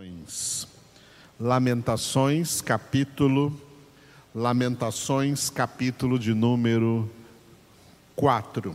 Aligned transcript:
Lamentações. 0.00 0.66
Lamentações, 1.38 2.60
capítulo 2.62 3.60
Lamentações, 4.34 5.50
capítulo 5.50 6.18
de 6.18 6.32
número 6.32 7.10
4. 8.16 8.74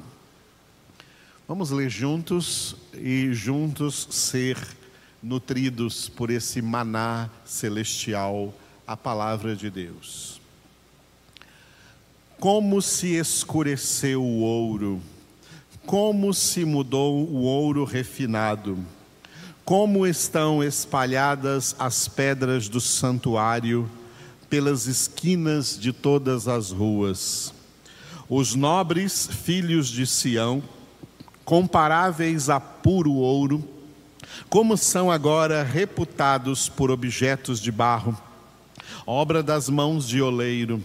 Vamos 1.48 1.72
ler 1.72 1.90
juntos 1.90 2.76
e 2.94 3.34
juntos 3.34 4.08
ser 4.12 4.56
nutridos 5.24 6.10
por 6.10 6.30
esse 6.30 6.62
maná 6.62 7.28
celestial, 7.44 8.54
a 8.86 8.96
palavra 8.96 9.56
de 9.56 9.72
Deus. 9.72 10.40
Como 12.40 12.84
se 12.84 13.16
escureceu 13.16 14.22
o 14.22 14.42
ouro, 14.42 15.02
como 15.88 16.36
se 16.36 16.64
mudou 16.64 17.28
o 17.28 17.42
ouro 17.42 17.84
refinado 17.84 18.78
como 19.66 20.06
estão 20.06 20.64
espalhadas 20.64 21.76
as 21.80 22.08
pedras 22.08 22.70
do 22.70 22.80
santuário 22.80 23.90
pelas 24.48 24.86
esquinas 24.86 25.78
de 25.78 25.92
todas 25.92 26.48
as 26.48 26.70
ruas. 26.70 27.52
Os 28.30 28.54
nobres 28.54 29.28
filhos 29.28 29.88
de 29.88 30.06
Sião, 30.06 30.62
comparáveis 31.44 32.48
a 32.48 32.60
puro 32.60 33.14
ouro, 33.14 33.68
como 34.50 34.78
são 34.78 35.10
agora 35.10 35.64
reputados 35.64 36.70
por 36.70 36.92
objetos 36.92 37.60
de 37.60 37.72
barro, 37.72 38.16
obra 39.04 39.42
das 39.42 39.68
mãos 39.68 40.08
de 40.08 40.22
oleiro. 40.22 40.84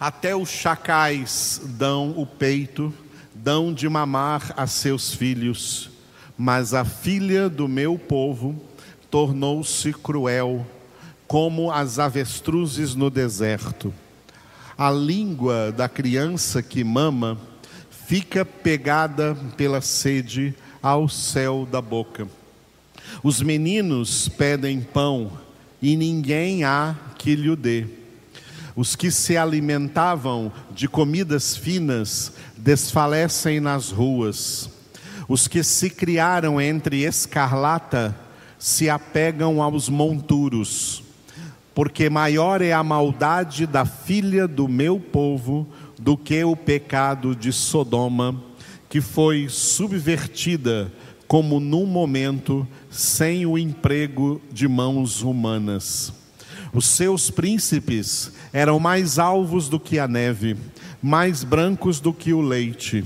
Até 0.00 0.34
os 0.34 0.48
chacais 0.48 1.60
dão 1.64 2.10
o 2.16 2.26
peito, 2.26 2.92
dão 3.32 3.72
de 3.72 3.88
mamar 3.88 4.52
a 4.56 4.66
seus 4.66 5.14
filhos 5.14 5.93
mas 6.36 6.74
a 6.74 6.84
filha 6.84 7.48
do 7.48 7.68
meu 7.68 7.98
povo 7.98 8.54
tornou-se 9.10 9.92
cruel, 9.92 10.66
como 11.26 11.70
as 11.70 11.98
avestruzes 11.98 12.94
no 12.94 13.08
deserto. 13.08 13.94
A 14.76 14.90
língua 14.90 15.70
da 15.70 15.88
criança 15.88 16.62
que 16.62 16.82
mama 16.82 17.38
fica 18.06 18.44
pegada 18.44 19.36
pela 19.56 19.80
sede 19.80 20.54
ao 20.82 21.08
céu 21.08 21.66
da 21.70 21.80
boca. 21.80 22.28
Os 23.22 23.40
meninos 23.40 24.28
pedem 24.28 24.80
pão 24.80 25.32
e 25.80 25.96
ninguém 25.96 26.64
há 26.64 26.96
que 27.16 27.34
lhe 27.36 27.54
dê. 27.54 27.86
Os 28.76 28.96
que 28.96 29.10
se 29.10 29.36
alimentavam 29.36 30.52
de 30.72 30.88
comidas 30.88 31.56
finas 31.56 32.32
desfalecem 32.56 33.60
nas 33.60 33.90
ruas. 33.90 34.68
Os 35.28 35.48
que 35.48 35.62
se 35.62 35.88
criaram 35.88 36.60
entre 36.60 37.04
escarlata 37.04 38.14
se 38.58 38.90
apegam 38.90 39.62
aos 39.62 39.88
monturos, 39.88 41.02
porque 41.74 42.10
maior 42.10 42.60
é 42.60 42.72
a 42.72 42.82
maldade 42.82 43.66
da 43.66 43.84
filha 43.84 44.46
do 44.46 44.68
meu 44.68 45.00
povo 45.00 45.66
do 45.98 46.16
que 46.16 46.44
o 46.44 46.54
pecado 46.54 47.34
de 47.34 47.52
Sodoma, 47.52 48.40
que 48.88 49.00
foi 49.00 49.48
subvertida 49.48 50.92
como 51.26 51.58
num 51.58 51.86
momento 51.86 52.66
sem 52.90 53.46
o 53.46 53.56
emprego 53.56 54.40
de 54.52 54.68
mãos 54.68 55.22
humanas. 55.22 56.12
Os 56.72 56.86
seus 56.86 57.30
príncipes 57.30 58.30
eram 58.52 58.78
mais 58.78 59.18
alvos 59.18 59.68
do 59.68 59.80
que 59.80 59.98
a 59.98 60.06
neve, 60.06 60.56
mais 61.02 61.42
brancos 61.42 61.98
do 61.98 62.12
que 62.12 62.32
o 62.32 62.40
leite 62.40 63.04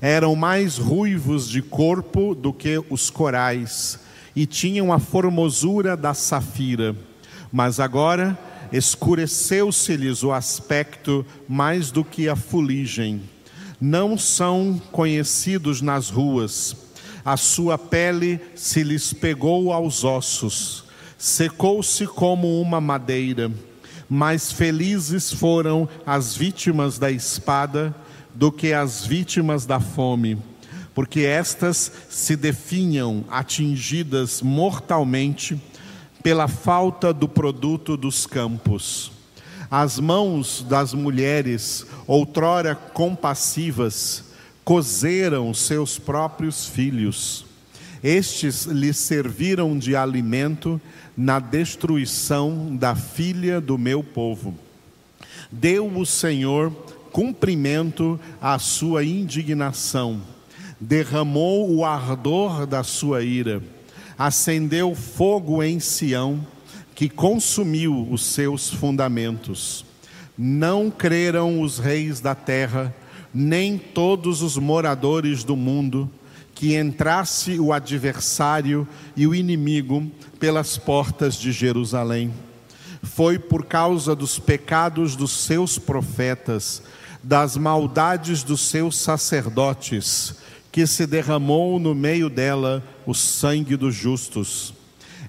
eram 0.00 0.34
mais 0.34 0.78
ruivos 0.78 1.48
de 1.48 1.60
corpo 1.60 2.34
do 2.34 2.52
que 2.52 2.82
os 2.88 3.10
corais 3.10 4.00
e 4.34 4.46
tinham 4.46 4.92
a 4.92 4.98
formosura 4.98 5.96
da 5.96 6.14
safira. 6.14 6.96
Mas 7.52 7.78
agora 7.78 8.38
escureceu-se-lhes 8.72 10.22
o 10.22 10.32
aspecto 10.32 11.26
mais 11.48 11.90
do 11.90 12.04
que 12.04 12.28
a 12.28 12.36
fuligem. 12.36 13.20
Não 13.80 14.16
são 14.16 14.80
conhecidos 14.90 15.82
nas 15.82 16.08
ruas. 16.08 16.76
A 17.24 17.36
sua 17.36 17.76
pele 17.76 18.40
se 18.54 18.82
lhes 18.82 19.12
pegou 19.12 19.72
aos 19.72 20.04
ossos, 20.04 20.84
secou-se 21.18 22.06
como 22.06 22.60
uma 22.60 22.80
madeira. 22.80 23.50
Mais 24.08 24.50
felizes 24.50 25.32
foram 25.32 25.88
as 26.06 26.34
vítimas 26.34 26.98
da 26.98 27.10
espada 27.10 27.94
do 28.34 28.50
que 28.50 28.72
as 28.72 29.04
vítimas 29.04 29.66
da 29.66 29.80
fome, 29.80 30.38
porque 30.94 31.20
estas 31.20 31.90
se 32.08 32.36
definham 32.36 33.24
atingidas 33.30 34.42
mortalmente 34.42 35.60
pela 36.22 36.48
falta 36.48 37.12
do 37.12 37.28
produto 37.28 37.96
dos 37.96 38.26
campos. 38.26 39.12
As 39.70 39.98
mãos 39.98 40.66
das 40.68 40.92
mulheres, 40.92 41.86
outrora 42.06 42.74
compassivas, 42.74 44.24
cozeram 44.64 45.54
seus 45.54 45.98
próprios 45.98 46.66
filhos. 46.66 47.46
Estes 48.02 48.64
lhes 48.64 48.96
serviram 48.96 49.78
de 49.78 49.94
alimento 49.94 50.80
na 51.16 51.38
destruição 51.38 52.74
da 52.76 52.94
filha 52.94 53.60
do 53.60 53.76
meu 53.76 54.02
povo. 54.02 54.54
Deu 55.52 55.86
o 55.86 56.06
Senhor 56.06 56.72
cumprimento 57.12 58.18
à 58.40 58.58
sua 58.58 59.04
indignação, 59.04 60.20
derramou 60.80 61.70
o 61.74 61.84
ardor 61.84 62.66
da 62.66 62.82
sua 62.82 63.22
ira, 63.22 63.62
acendeu 64.18 64.94
fogo 64.94 65.62
em 65.62 65.78
Sião, 65.78 66.46
que 66.94 67.08
consumiu 67.08 68.06
os 68.10 68.22
seus 68.22 68.68
fundamentos. 68.68 69.84
Não 70.36 70.90
creram 70.90 71.60
os 71.60 71.78
reis 71.78 72.20
da 72.20 72.34
terra, 72.34 72.94
nem 73.32 73.78
todos 73.78 74.42
os 74.42 74.56
moradores 74.56 75.44
do 75.44 75.56
mundo, 75.56 76.10
que 76.54 76.76
entrasse 76.76 77.58
o 77.58 77.72
adversário 77.72 78.86
e 79.16 79.26
o 79.26 79.34
inimigo 79.34 80.10
pelas 80.38 80.76
portas 80.76 81.36
de 81.36 81.52
Jerusalém. 81.52 82.32
Foi 83.02 83.38
por 83.38 83.64
causa 83.64 84.14
dos 84.14 84.38
pecados 84.38 85.16
dos 85.16 85.30
seus 85.30 85.78
profetas 85.78 86.82
das 87.22 87.56
maldades 87.56 88.42
dos 88.42 88.62
seus 88.62 88.96
sacerdotes, 88.96 90.36
que 90.72 90.86
se 90.86 91.06
derramou 91.06 91.78
no 91.78 91.94
meio 91.94 92.30
dela 92.30 92.82
o 93.06 93.14
sangue 93.14 93.76
dos 93.76 93.94
justos. 93.94 94.72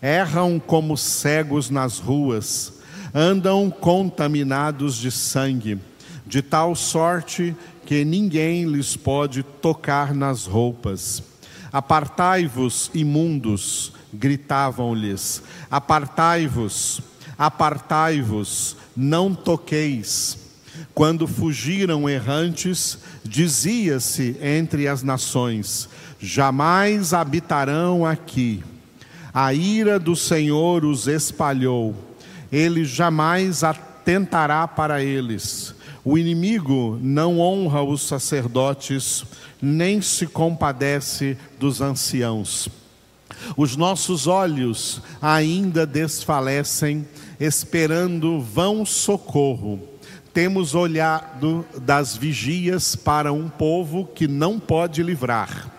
Erram 0.02 0.60
como 0.60 0.98
cegos 0.98 1.70
nas 1.70 2.00
ruas, 2.00 2.74
andam 3.14 3.70
contaminados 3.70 4.96
de 4.96 5.12
sangue, 5.12 5.80
de 6.26 6.42
tal 6.42 6.76
sorte 6.76 7.56
que 7.86 8.06
ninguém 8.06 8.66
lhes 8.66 8.96
pode 8.96 9.44
tocar 9.44 10.14
nas 10.14 10.46
roupas. 10.46 11.24
Apartai-vos, 11.74 12.90
imundos, 12.94 13.94
gritavam-lhes: 14.14 15.44
Apartai-vos, 15.70 17.02
apartai-vos, 17.38 18.76
não 18.96 19.34
toqueis 19.36 20.51
quando 20.94 21.28
fugiram 21.28 22.10
errantes, 22.10 22.98
dizia-se 23.24 24.36
entre 24.42 24.88
as 24.88 25.04
nações: 25.04 25.88
jamais 26.20 27.14
habitarão 27.14 28.06
aqui. 28.06 28.64
A 29.34 29.54
ira 29.54 29.98
do 29.98 30.16
Senhor 30.16 30.84
os 30.84 31.08
espalhou, 31.08 31.96
ele 32.52 32.84
jamais 32.84 33.64
atentará 33.64 34.68
para 34.68 35.02
eles. 35.02 35.74
O 36.04 36.18
inimigo 36.18 37.00
não 37.02 37.40
honra 37.40 37.82
os 37.84 38.02
sacerdotes, 38.02 39.24
nem 39.62 40.02
se 40.02 40.28
compadece 40.28 41.38
dos 41.58 41.80
anciãos. 41.80 42.68
Os 43.56 43.78
nossos 43.78 44.28
olhos 44.28 45.02
ainda 45.22 45.86
desfalecem, 45.86 47.08
esperando 47.40 48.42
vão 48.42 48.86
socorro 48.86 49.91
temos 50.34 50.76
olhado 50.76 51.66
das 51.82 52.16
vigias 52.16 52.96
para 52.96 53.34
um 53.34 53.50
povo 53.50 54.06
que 54.06 54.28
não 54.28 54.60
pode 54.60 55.04
livrar. 55.04 55.70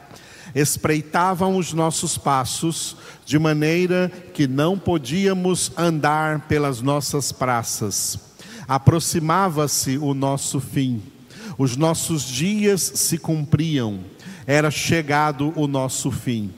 Espreitavam 0.54 1.56
os 1.56 1.72
nossos 1.72 2.18
passos, 2.18 2.96
de 3.24 3.38
maneira 3.38 4.12
que 4.34 4.46
não 4.46 4.78
podíamos 4.78 5.72
andar 5.76 6.40
pelas 6.40 6.82
nossas 6.82 7.32
praças. 7.32 8.18
Aproximava-se 8.68 9.96
o 9.96 10.12
nosso 10.12 10.60
fim, 10.60 11.02
os 11.56 11.76
nossos 11.76 12.22
dias 12.24 12.80
se 12.80 13.16
cumpriam, 13.16 14.00
era 14.46 14.70
chegado 14.70 15.52
o 15.56 15.66
nosso 15.66 16.10
fim. 16.10 16.50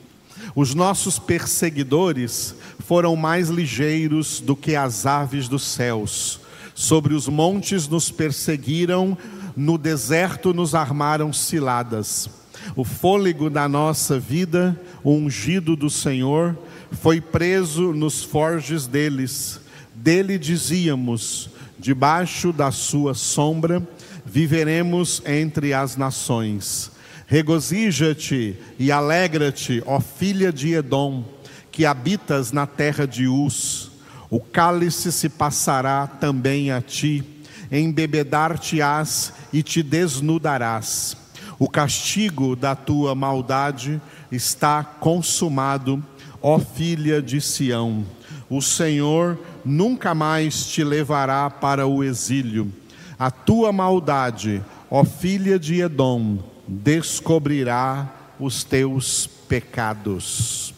Os 0.56 0.74
nossos 0.74 1.18
perseguidores 1.18 2.54
foram 2.80 3.16
mais 3.16 3.48
ligeiros 3.48 4.40
do 4.40 4.54
que 4.54 4.76
as 4.76 5.06
aves 5.06 5.48
dos 5.48 5.62
céus 5.62 6.40
Sobre 6.74 7.14
os 7.14 7.28
montes 7.28 7.86
nos 7.86 8.10
perseguiram, 8.10 9.16
no 9.56 9.78
deserto 9.78 10.52
nos 10.52 10.74
armaram 10.74 11.32
ciladas. 11.32 12.28
O 12.74 12.84
fôlego 12.84 13.48
da 13.48 13.68
nossa 13.68 14.18
vida, 14.18 14.78
o 15.02 15.12
ungido 15.12 15.76
do 15.76 15.88
Senhor, 15.88 16.56
foi 16.90 17.20
preso 17.20 17.92
nos 17.92 18.24
forges 18.24 18.86
deles. 18.86 19.60
Dele 19.94 20.38
dizíamos: 20.38 21.50
debaixo 21.78 22.52
da 22.52 22.70
sua 22.70 23.14
sombra 23.14 23.86
viveremos 24.24 25.22
entre 25.26 25.72
as 25.72 25.96
nações. 25.96 26.90
Regozija-te 27.26 28.56
e 28.78 28.90
alegra-te, 28.90 29.82
ó 29.86 30.00
filha 30.00 30.52
de 30.52 30.74
Edom, 30.74 31.24
que 31.70 31.86
habitas 31.86 32.52
na 32.52 32.66
terra 32.66 33.06
de 33.06 33.26
Uz. 33.26 33.90
O 34.34 34.40
cálice 34.40 35.12
se 35.12 35.28
passará 35.28 36.08
também 36.08 36.72
a 36.72 36.82
ti, 36.82 37.22
embebedar-te-ás 37.70 39.32
e 39.52 39.62
te 39.62 39.80
desnudarás. 39.80 41.16
O 41.56 41.68
castigo 41.68 42.56
da 42.56 42.74
tua 42.74 43.14
maldade 43.14 44.02
está 44.32 44.82
consumado, 44.82 46.04
ó 46.42 46.58
filha 46.58 47.22
de 47.22 47.40
Sião. 47.40 48.04
O 48.50 48.60
Senhor 48.60 49.38
nunca 49.64 50.16
mais 50.16 50.66
te 50.66 50.82
levará 50.82 51.48
para 51.48 51.86
o 51.86 52.02
exílio. 52.02 52.72
A 53.16 53.30
tua 53.30 53.70
maldade, 53.72 54.60
ó 54.90 55.04
filha 55.04 55.60
de 55.60 55.80
Edom, 55.80 56.38
descobrirá 56.66 58.12
os 58.40 58.64
teus 58.64 59.28
pecados. 59.28 60.74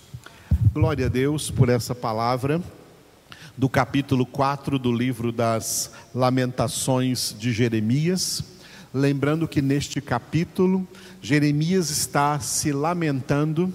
Glória 0.75 1.07
a 1.07 1.09
Deus 1.09 1.51
por 1.51 1.71
essa 1.71 1.95
palavra 1.95 2.61
do 3.57 3.71
capítulo 3.71 4.27
4 4.27 4.79
do 4.79 4.93
livro 4.93 5.33
das 5.33 5.91
Lamentações 6.15 7.35
de 7.39 7.53
Jeremias. 7.53 8.45
Lembrando 8.93 9.49
que 9.49 9.63
neste 9.63 10.01
capítulo, 10.01 10.87
Jeremias 11.23 11.89
está 11.89 12.39
se 12.39 12.71
lamentando 12.71 13.73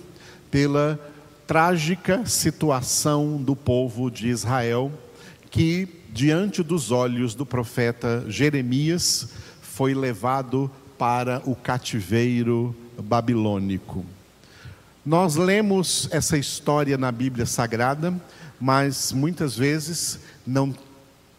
pela 0.52 1.00
trágica 1.48 2.26
situação 2.26 3.42
do 3.42 3.56
povo 3.56 4.12
de 4.12 4.28
Israel, 4.28 4.92
que, 5.50 5.88
diante 6.14 6.62
dos 6.62 6.92
olhos 6.92 7.34
do 7.34 7.46
profeta 7.46 8.24
Jeremias, 8.28 9.30
foi 9.62 9.96
levado 9.96 10.70
para 10.98 11.42
o 11.44 11.56
cativeiro 11.56 12.76
babilônico. 13.02 14.06
Nós 15.04 15.36
lemos 15.36 16.08
essa 16.12 16.38
história 16.38 16.96
na 16.96 17.12
Bíblia 17.12 17.48
Sagrada, 17.48 18.14
mas 18.62 19.12
muitas 19.12 19.58
vezes 19.58 20.20
não 20.46 20.74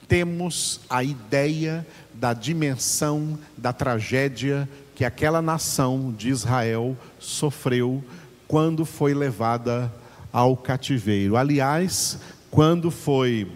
temos 0.09 0.81
a 0.91 1.05
ideia 1.05 1.87
da 2.13 2.35
dimensão 2.35 3.39
da 3.57 3.73
tragédia 3.73 4.69
que 4.95 5.05
aquela 5.05 5.41
nação 5.41 6.13
de 6.13 6.29
Israel 6.29 6.97
sofreu 7.19 8.05
quando 8.47 8.85
foi 8.85 9.15
levada 9.15 9.91
ao 10.33 10.57
cativeiro. 10.57 11.37
Aliás, 11.37 12.19
quando 12.51 12.91
foi 12.91 13.51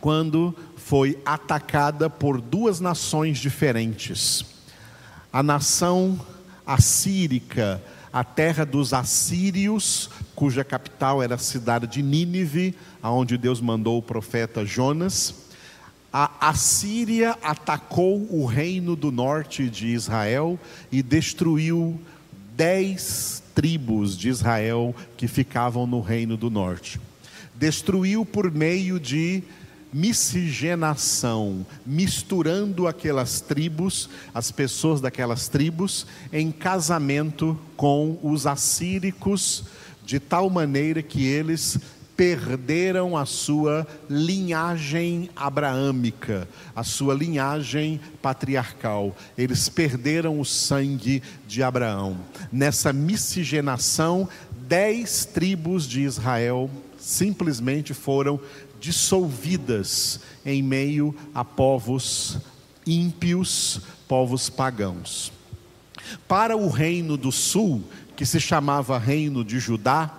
quando 0.00 0.54
foi 0.76 1.18
atacada 1.26 2.08
por 2.08 2.40
duas 2.40 2.80
nações 2.80 3.38
diferentes 3.38 4.44
a 5.32 5.42
nação 5.42 6.18
assírica, 6.66 7.82
a 8.12 8.24
terra 8.24 8.64
dos 8.64 8.92
assírios, 8.92 10.10
cuja 10.34 10.64
capital 10.64 11.22
era 11.22 11.36
a 11.36 11.38
cidade 11.38 11.86
de 11.86 12.02
Nínive, 12.02 12.74
aonde 13.02 13.38
Deus 13.38 13.60
mandou 13.60 13.98
o 13.98 14.02
profeta 14.02 14.64
Jonas. 14.64 15.34
A 16.12 16.48
Assíria 16.48 17.36
atacou 17.40 18.26
o 18.30 18.44
reino 18.44 18.96
do 18.96 19.12
norte 19.12 19.70
de 19.70 19.86
Israel 19.88 20.58
e 20.90 21.02
destruiu 21.02 22.00
dez 22.56 23.42
tribos 23.54 24.18
de 24.18 24.28
Israel 24.28 24.94
que 25.16 25.28
ficavam 25.28 25.86
no 25.86 26.00
reino 26.00 26.36
do 26.36 26.50
norte. 26.50 27.00
Destruiu 27.54 28.24
por 28.24 28.50
meio 28.50 28.98
de 28.98 29.44
miscigenação, 29.92 31.66
misturando 31.84 32.86
aquelas 32.86 33.40
tribos, 33.40 34.08
as 34.32 34.50
pessoas 34.50 35.00
daquelas 35.00 35.48
tribos, 35.48 36.06
em 36.32 36.50
casamento 36.50 37.58
com 37.76 38.18
os 38.22 38.46
assíricos, 38.46 39.64
de 40.04 40.18
tal 40.18 40.50
maneira 40.50 41.02
que 41.02 41.24
eles 41.24 41.78
perderam 42.20 43.16
a 43.16 43.24
sua 43.24 43.86
linhagem 44.06 45.30
abraâmica, 45.34 46.46
a 46.76 46.84
sua 46.84 47.14
linhagem 47.14 47.98
patriarcal. 48.20 49.16
Eles 49.38 49.70
perderam 49.70 50.38
o 50.38 50.44
sangue 50.44 51.22
de 51.48 51.62
Abraão. 51.62 52.18
Nessa 52.52 52.92
miscigenação, 52.92 54.28
dez 54.68 55.24
tribos 55.24 55.88
de 55.88 56.02
Israel 56.02 56.70
simplesmente 56.98 57.94
foram 57.94 58.38
dissolvidas 58.80 60.20
em 60.44 60.62
meio 60.62 61.14
a 61.34 61.44
povos 61.44 62.38
ímpios, 62.86 63.82
povos 64.08 64.48
pagãos. 64.48 65.32
Para 66.26 66.56
o 66.56 66.68
reino 66.68 67.16
do 67.16 67.30
sul, 67.30 67.84
que 68.16 68.26
se 68.26 68.40
chamava 68.40 68.98
Reino 68.98 69.44
de 69.44 69.58
Judá, 69.58 70.10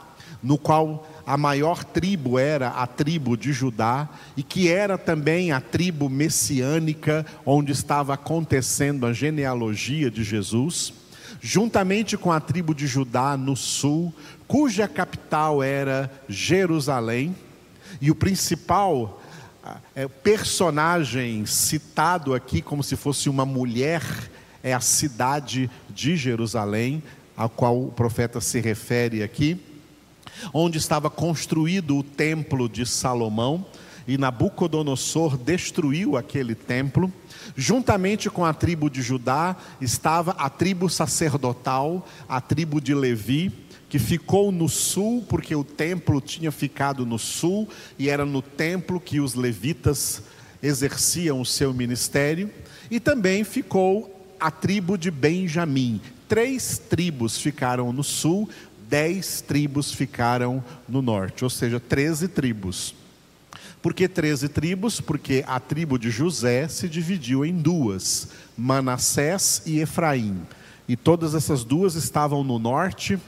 no 0.42 0.58
qual 0.58 1.08
a 1.25 1.38
maior 1.38 1.84
tribo 1.84 2.40
era 2.40 2.69
a 2.69 2.88
tribo 2.88 3.36
de 3.38 3.54
Judá, 3.54 4.10
e 4.36 4.42
que 4.42 4.69
era 4.69 4.98
também 4.98 5.52
a 5.52 5.60
tribo 5.60 6.10
messiânica, 6.10 7.25
onde 7.46 7.72
estava 7.72 8.14
acontecendo 8.14 9.06
a 9.06 9.14
genealogia 9.14 10.10
de 10.10 10.24
Jesus, 10.24 10.94
juntamente 11.40 12.18
com 12.18 12.31
a 12.31 12.40
tribo 12.40 12.74
de 12.74 12.88
Judá 12.88 13.36
no 13.36 13.56
sul, 13.56 14.14
cuja 14.48 14.88
capital 14.88 15.62
era 15.62 16.12
Jerusalém, 16.28 17.36
e 18.00 18.12
o 18.12 18.16
principal 18.16 19.22
é, 19.96 20.08
personagem 20.08 21.46
citado 21.46 22.34
aqui 22.34 22.62
como 22.62 22.84
se 22.84 22.96
fosse 22.96 23.30
uma 23.30 23.46
mulher 23.46 24.02
é 24.64 24.74
a 24.74 24.80
cidade 24.80 25.70
de 25.90 26.16
Jerusalém, 26.16 27.02
a 27.36 27.50
qual 27.50 27.82
o 27.82 27.92
profeta 27.92 28.40
se 28.40 28.60
refere 28.60 29.24
aqui, 29.24 29.60
onde 30.54 30.78
estava 30.78 31.10
construído 31.10 31.98
o 31.98 32.04
templo 32.04 32.70
de 32.70 32.86
Salomão, 32.86 33.66
e 34.08 34.18
Nabucodonosor 34.18 35.38
destruiu 35.38 36.18
aquele 36.18 36.56
templo. 36.56 37.12
Juntamente 37.56 38.30
com 38.30 38.44
a 38.44 38.54
tribo 38.54 38.90
de 38.90 39.02
Judá 39.02 39.56
estava 39.80 40.32
a 40.32 40.50
tribo 40.50 40.90
sacerdotal, 40.90 42.06
a 42.28 42.42
tribo 42.42 42.82
de 42.82 42.94
Levi, 42.94 43.52
que 43.92 44.00
ficou 44.00 44.54
no 44.54 44.70
sul, 44.70 45.26
porque 45.28 45.54
o 45.54 45.66
templo 45.66 46.22
tinha 46.22 46.50
ficado 46.50 47.06
no 47.06 47.20
sul, 47.20 47.68
e 48.00 48.07
era 48.07 48.26
no 48.26 48.42
templo 48.42 49.02
que 49.02 49.19
os 49.19 49.33
levitas 49.33 50.24
exerciam 50.64 51.42
o 51.42 51.45
seu 51.45 51.74
ministério, 51.74 52.50
e 52.90 53.02
também 53.02 53.44
ficou 53.44 54.33
a 54.40 54.50
tribo 54.50 54.98
de 54.98 55.12
Benjamim. 55.12 56.00
Três 56.30 56.78
tribos 56.78 57.38
ficaram 57.38 57.92
no 57.92 58.02
sul, 58.02 58.50
dez 58.88 59.42
tribos 59.42 59.92
ficaram 59.92 60.64
no 60.88 61.02
norte, 61.02 61.44
ou 61.44 61.50
seja, 61.50 61.78
treze 61.78 62.30
tribos. 62.30 62.95
Por 63.81 63.94
que 63.94 64.07
treze 64.07 64.48
tribos? 64.48 65.02
Porque 65.02 65.44
a 65.45 65.60
tribo 65.60 66.00
de 66.00 66.10
José 66.10 66.69
se 66.69 66.88
dividiu 66.88 67.44
em 67.44 67.54
duas, 67.54 68.30
Manassés 68.57 69.62
e 69.66 69.81
Efraim. 69.81 70.44
E 70.88 70.95
todas 70.95 71.36
essas 71.36 71.66
duas 71.66 71.95
estavam 71.95 72.42
no 72.42 72.57
norte, 72.57 73.19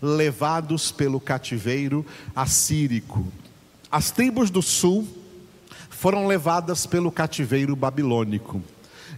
levados 0.00 0.90
pelo 0.90 1.20
cativeiro 1.20 2.04
assírico. 2.34 3.26
As 3.90 4.10
tribos 4.10 4.50
do 4.50 4.62
sul 4.62 5.06
foram 5.90 6.26
levadas 6.26 6.86
pelo 6.86 7.12
cativeiro 7.12 7.74
babilônico. 7.74 8.62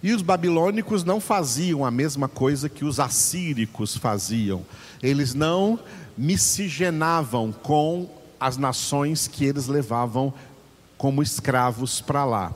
E 0.02 0.12
os 0.12 0.22
babilônicos 0.22 1.02
não 1.02 1.20
faziam 1.20 1.84
a 1.84 1.90
mesma 1.90 2.28
coisa 2.28 2.68
que 2.68 2.84
os 2.84 3.00
assíricos 3.00 3.96
faziam. 3.96 4.64
Eles 5.02 5.34
não 5.34 5.78
miscigenavam 6.16 7.52
com 7.52 8.08
as 8.38 8.56
nações 8.56 9.26
que 9.26 9.44
eles 9.44 9.66
levavam 9.66 10.32
como 10.96 11.22
escravos 11.22 12.00
para 12.00 12.24
lá. 12.24 12.52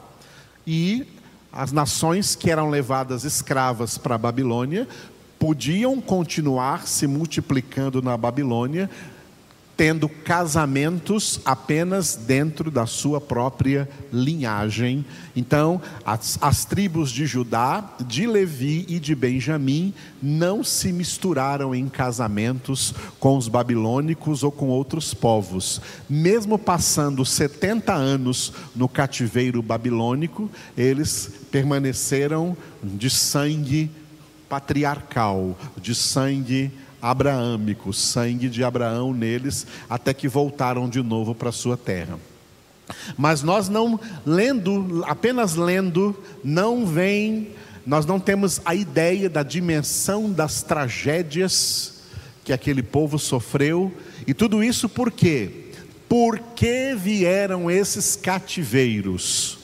E 0.66 1.06
as 1.52 1.72
nações 1.72 2.36
que 2.36 2.50
eram 2.50 2.70
levadas 2.70 3.24
escravas 3.24 3.98
para 3.98 4.14
a 4.14 4.18
Babilônia 4.18 4.86
podiam 5.40 6.02
continuar 6.02 6.86
se 6.86 7.06
multiplicando 7.06 8.02
na 8.02 8.14
Babilônia, 8.14 8.90
tendo 9.74 10.06
casamentos 10.06 11.40
apenas 11.42 12.14
dentro 12.14 12.70
da 12.70 12.84
sua 12.84 13.18
própria 13.18 13.88
linhagem. 14.12 15.02
Então, 15.34 15.80
as, 16.04 16.36
as, 16.42 16.66
tribos 16.66 17.10
de 17.10 17.24
Judá, 17.24 17.96
de 18.06 18.26
Levi 18.26 18.84
e 18.86 19.00
de 19.00 19.14
Benjamim 19.14 19.94
não 20.22 20.62
se 20.62 20.92
misturaram 20.92 21.74
em 21.74 21.88
casamentos 21.88 22.94
com 23.18 23.38
os 23.38 23.48
babilônicos 23.48 24.42
ou 24.42 24.52
com 24.52 24.68
outros 24.68 25.14
povos. 25.14 25.80
Mesmo 26.06 26.58
passando 26.58 27.24
70 27.24 27.94
anos 27.94 28.52
no 28.76 28.86
cativeiro 28.86 29.62
babilônico, 29.62 30.50
eles 30.76 31.32
permaneceram 31.50 32.54
de 32.82 33.08
sangue 33.08 33.90
patriarcal, 34.50 35.56
de 35.80 35.94
sangue 35.94 36.72
abraâmico, 37.00 37.92
sangue 37.92 38.48
de 38.48 38.64
Abraão 38.64 39.14
neles, 39.14 39.64
até 39.88 40.12
que 40.12 40.26
voltaram 40.26 40.88
de 40.88 41.00
novo 41.02 41.36
para 41.36 41.52
sua 41.52 41.76
terra. 41.76 42.18
Mas 43.16 43.44
nós 43.44 43.68
não 43.68 43.98
lendo, 44.26 45.04
apenas 45.06 45.54
lendo, 45.54 46.20
não 46.42 46.84
vem, 46.84 47.50
nós 47.86 48.04
não 48.04 48.18
temos 48.18 48.60
a 48.64 48.74
ideia 48.74 49.30
da 49.30 49.44
dimensão 49.44 50.30
das 50.30 50.64
tragédias 50.64 52.02
que 52.44 52.52
aquele 52.52 52.82
povo 52.82 53.20
sofreu, 53.20 53.94
e 54.26 54.34
tudo 54.34 54.64
isso 54.64 54.88
por 54.88 55.12
quê? 55.12 55.68
Por 56.08 56.40
que 56.40 56.92
vieram 56.96 57.70
esses 57.70 58.16
cativeiros? 58.16 59.58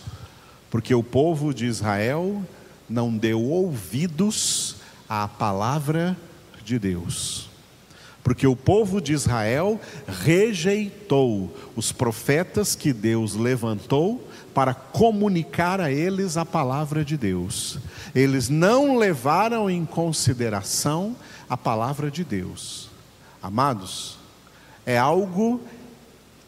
Porque 0.71 0.95
o 0.95 1.02
povo 1.02 1.52
de 1.52 1.66
Israel 1.66 2.40
não 2.88 3.16
deu 3.16 3.43
ouvidos 3.43 4.75
à 5.09 5.29
palavra 5.29 6.17
de 6.65 6.79
Deus. 6.79 7.49
Porque 8.23 8.47
o 8.47 8.57
povo 8.57 9.01
de 9.01 9.13
Israel 9.13 9.81
rejeitou 10.25 11.57
os 11.77 11.93
profetas 11.93 12.75
que 12.75 12.93
Deus 12.93 13.35
levantou 13.35 14.29
para 14.53 14.75
comunicar 14.75 15.81
a 15.81 15.93
eles 15.93 16.37
a 16.37 16.45
palavra 16.45 17.05
de 17.05 17.17
Deus. 17.17 17.79
Eles 18.15 18.49
não 18.49 18.97
levaram 18.97 19.71
em 19.71 19.85
consideração 19.85 21.15
a 21.49 21.57
palavra 21.57 22.11
de 22.11 22.25
Deus. 22.25 22.91
Amados, 23.41 24.19
é 24.85 24.99
algo 24.99 25.61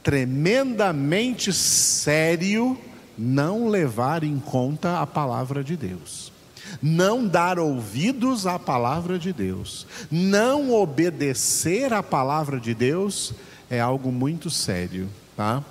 tremendamente 0.02 1.52
sério 1.52 2.76
não 3.16 3.68
levar 3.68 4.24
em 4.24 4.40
conta 4.40 5.00
a 5.00 5.06
palavra 5.06 5.62
de 5.62 5.76
Deus 5.76 6.32
não 6.82 7.26
dar 7.26 7.58
ouvidos 7.58 8.46
à 8.46 8.58
palavra 8.58 9.18
de 9.18 9.32
Deus, 9.32 9.86
não 10.10 10.72
obedecer 10.72 11.92
à 11.92 12.02
palavra 12.02 12.60
de 12.60 12.74
Deus 12.74 13.34
é 13.70 13.80
algo 13.80 14.10
muito 14.10 14.48
sério, 14.48 15.08
tá? 15.36 15.62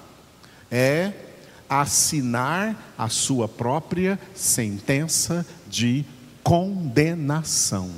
É 0.70 1.12
assinar 1.70 2.94
a 2.98 3.10
sua 3.10 3.48
própria 3.48 4.20
sentença 4.34 5.46
de 5.68 6.06
condenação. 6.44 7.90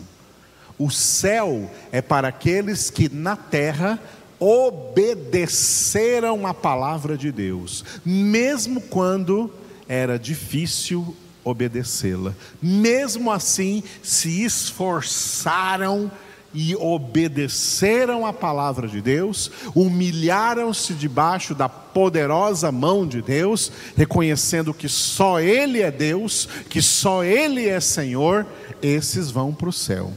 O 0.77 0.89
céu 0.89 1.69
é 1.91 2.01
para 2.01 2.29
aqueles 2.29 2.89
que 2.89 3.09
na 3.09 3.35
terra 3.35 3.99
obedeceram 4.39 6.47
à 6.47 6.53
palavra 6.53 7.17
de 7.17 7.31
Deus, 7.31 7.83
mesmo 8.05 8.79
quando 8.79 9.53
era 9.87 10.17
difícil 10.17 11.15
obedecê-la. 11.43 12.33
Mesmo 12.61 13.31
assim, 13.31 13.83
se 14.01 14.43
esforçaram 14.43 16.11
e 16.53 16.75
obedeceram 16.75 18.25
a 18.25 18.33
palavra 18.33 18.87
de 18.87 19.01
Deus, 19.01 19.51
humilharam-se 19.75 20.93
debaixo 20.93 21.53
da 21.53 21.69
poderosa 21.69 22.71
mão 22.71 23.05
de 23.05 23.21
Deus, 23.21 23.71
reconhecendo 23.95 24.73
que 24.73 24.89
só 24.89 25.39
Ele 25.39 25.81
é 25.81 25.91
Deus, 25.91 26.47
que 26.69 26.81
só 26.81 27.23
Ele 27.23 27.67
é 27.67 27.79
Senhor, 27.79 28.45
esses 28.81 29.29
vão 29.29 29.53
para 29.53 29.69
o 29.69 29.73
céu. 29.73 30.11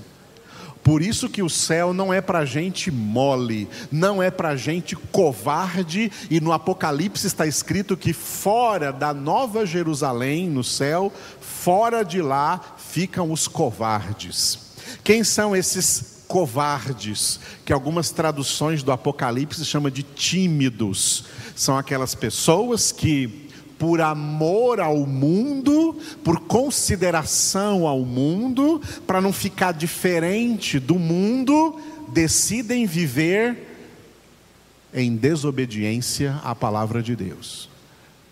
Por 0.82 1.00
isso 1.00 1.28
que 1.28 1.42
o 1.42 1.48
céu 1.48 1.94
não 1.94 2.12
é 2.12 2.20
para 2.20 2.44
gente 2.44 2.90
mole, 2.90 3.68
não 3.90 4.22
é 4.22 4.30
para 4.30 4.56
gente 4.56 4.96
covarde, 4.96 6.10
e 6.28 6.40
no 6.40 6.52
Apocalipse 6.52 7.26
está 7.26 7.46
escrito 7.46 7.96
que 7.96 8.12
fora 8.12 8.92
da 8.92 9.14
Nova 9.14 9.64
Jerusalém, 9.64 10.48
no 10.48 10.64
céu, 10.64 11.12
fora 11.40 12.02
de 12.02 12.20
lá 12.20 12.74
ficam 12.76 13.30
os 13.30 13.46
covardes. 13.46 14.58
Quem 15.04 15.22
são 15.22 15.54
esses 15.54 16.24
covardes? 16.26 17.38
Que 17.64 17.72
algumas 17.72 18.10
traduções 18.10 18.82
do 18.82 18.90
Apocalipse 18.90 19.64
chamam 19.64 19.90
de 19.90 20.02
tímidos. 20.02 21.26
São 21.54 21.76
aquelas 21.76 22.14
pessoas 22.14 22.90
que 22.90 23.41
por 23.82 24.00
amor 24.00 24.78
ao 24.78 25.04
mundo, 25.04 25.96
por 26.22 26.38
consideração 26.42 27.84
ao 27.84 28.04
mundo, 28.04 28.80
para 29.08 29.20
não 29.20 29.32
ficar 29.32 29.72
diferente 29.72 30.78
do 30.78 31.00
mundo, 31.00 31.80
decidem 32.12 32.86
viver 32.86 33.58
em 34.94 35.16
desobediência 35.16 36.40
à 36.44 36.54
palavra 36.54 37.02
de 37.02 37.16
Deus. 37.16 37.68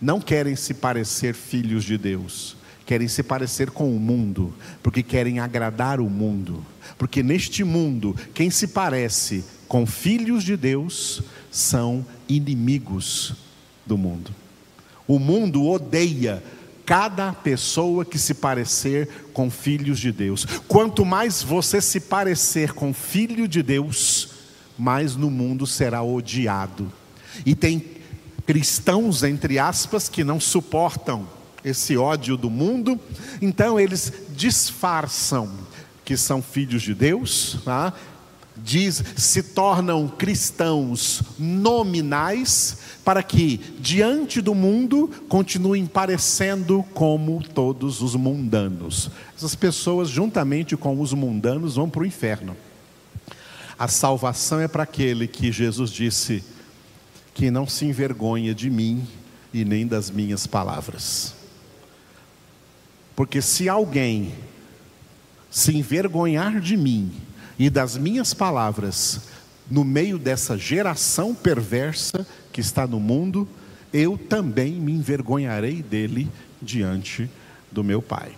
Não 0.01 0.21
querem 0.21 0.55
se 0.55 0.73
parecer 0.73 1.35
filhos 1.35 1.83
de 1.83 1.99
Deus, 1.99 2.57
querem 2.87 3.09
se 3.09 3.25
parecer 3.25 3.73
com 3.73 3.93
o 3.93 3.99
mundo, 3.99 4.55
porque 4.85 5.03
querem 5.03 5.41
agradar 5.41 5.99
o 5.99 6.09
mundo. 6.09 6.65
Porque 6.97 7.25
neste 7.25 7.65
mundo, 7.65 8.15
quem 8.33 8.53
se 8.53 8.69
parece 8.69 9.45
com 9.67 9.85
filhos 9.85 10.45
de 10.45 10.57
Deus 10.57 11.21
são 11.51 12.07
inimigos 12.29 13.35
do 13.85 13.99
mundo. 13.99 14.31
O 15.11 15.19
mundo 15.19 15.67
odeia 15.67 16.41
cada 16.87 17.33
pessoa 17.33 18.05
que 18.05 18.17
se 18.17 18.33
parecer 18.33 19.09
com 19.33 19.51
filhos 19.51 19.99
de 19.99 20.13
Deus. 20.13 20.45
Quanto 20.69 21.05
mais 21.05 21.43
você 21.43 21.81
se 21.81 21.99
parecer 21.99 22.75
com 22.75 22.95
filho 22.95 23.49
de 23.49 23.61
Deus, 23.61 24.29
mais 24.79 25.17
no 25.17 25.29
mundo 25.29 25.67
será 25.67 26.01
odiado. 26.01 26.93
E 27.45 27.57
tem 27.57 27.85
cristãos, 28.47 29.25
entre 29.25 29.59
aspas, 29.59 30.09
que 30.09 30.23
não 30.23 30.39
suportam 30.39 31.27
esse 31.65 31.97
ódio 31.97 32.37
do 32.37 32.49
mundo, 32.49 32.97
então 33.43 33.81
eles 33.81 34.13
disfarçam 34.37 35.51
que 36.05 36.17
são 36.17 36.41
filhos 36.41 36.83
de 36.83 36.95
Deus, 36.95 37.59
tá? 37.65 37.93
Diz, 38.65 39.03
se 39.17 39.43
tornam 39.43 40.09
cristãos 40.09 41.23
nominais, 41.39 42.79
para 43.05 43.23
que, 43.23 43.59
diante 43.79 44.41
do 44.41 44.55
mundo, 44.55 45.11
continuem 45.29 45.87
parecendo 45.87 46.85
como 46.95 47.43
todos 47.43 48.01
os 48.03 48.15
mundanos. 48.15 49.11
Essas 49.37 49.55
pessoas, 49.55 50.09
juntamente 50.09 50.77
com 50.77 51.01
os 51.01 51.13
mundanos, 51.13 51.77
vão 51.77 51.89
para 51.89 52.03
o 52.03 52.07
inferno. 52.07 52.57
A 53.79 53.89
salvação 53.89 54.61
é 54.61 54.69
para 54.69 54.83
aquele 54.83 55.27
que 55.27 55.51
Jesus 55.51 55.91
disse 55.91 56.45
que 57.33 57.51
não 57.51 57.67
se 57.67 57.87
envergonha 57.87 58.55
de 58.55 58.69
mim 58.69 59.07
e 59.53 59.65
nem 59.65 59.87
das 59.87 60.11
minhas 60.11 60.47
palavras. 60.47 61.35
Porque 63.17 63.41
se 63.41 63.69
alguém 63.69 64.35
se 65.51 65.77
envergonhar 65.77 66.61
de 66.61 66.77
mim 66.77 67.11
e 67.61 67.69
das 67.69 67.95
minhas 67.95 68.33
palavras, 68.33 69.21
no 69.71 69.85
meio 69.85 70.19
dessa 70.19 70.57
geração 70.57 71.35
perversa 71.35 72.27
que 72.51 72.63
está 72.63 72.87
no 72.87 72.99
mundo, 72.99 73.47
eu 73.93 74.17
também 74.17 74.73
me 74.73 74.93
envergonharei 74.93 75.83
dele 75.83 76.27
diante 76.63 77.29
do 77.71 77.85
meu 77.85 78.01
Pai. 78.01 78.33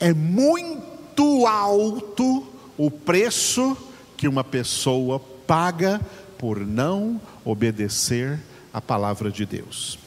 É 0.00 0.14
muito 0.14 1.46
alto 1.46 2.46
o 2.78 2.90
preço 2.90 3.76
que 4.16 4.26
uma 4.26 4.42
pessoa 4.42 5.20
paga 5.46 6.00
por 6.38 6.66
não 6.66 7.20
obedecer 7.44 8.40
a 8.72 8.80
palavra 8.80 9.30
de 9.30 9.44
Deus. 9.44 9.98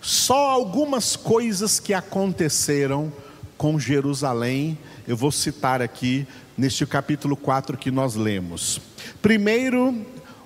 Só 0.00 0.50
algumas 0.50 1.16
coisas 1.16 1.80
que 1.80 1.92
aconteceram 1.92 3.12
com 3.58 3.78
Jerusalém, 3.78 4.78
eu 5.06 5.16
vou 5.16 5.30
citar 5.30 5.80
aqui 5.80 6.26
neste 6.56 6.86
capítulo 6.86 7.36
4 7.36 7.76
que 7.76 7.90
nós 7.90 8.14
lemos. 8.14 8.80
Primeiro, 9.20 9.94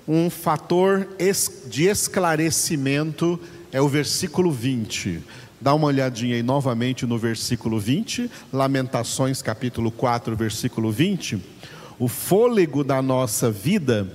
um 0.07 0.31
fator 0.31 1.09
de 1.67 1.85
esclarecimento 1.85 3.39
é 3.73 3.81
o 3.81 3.89
versículo 3.89 4.51
20. 4.51 5.23
Dá 5.61 5.75
uma 5.75 5.89
olhadinha 5.89 6.37
aí 6.37 6.43
novamente 6.43 7.07
no 7.07 7.19
versículo 7.19 7.81
20, 7.81 8.31
Lamentações 8.53 9.43
capítulo 9.43 9.91
4, 9.91 10.37
versículo 10.37 10.93
20. 10.93 11.43
O 11.99 12.09
fôlego 12.09 12.85
da 12.85 13.01
nossa 13.01 13.51
vida, 13.51 14.07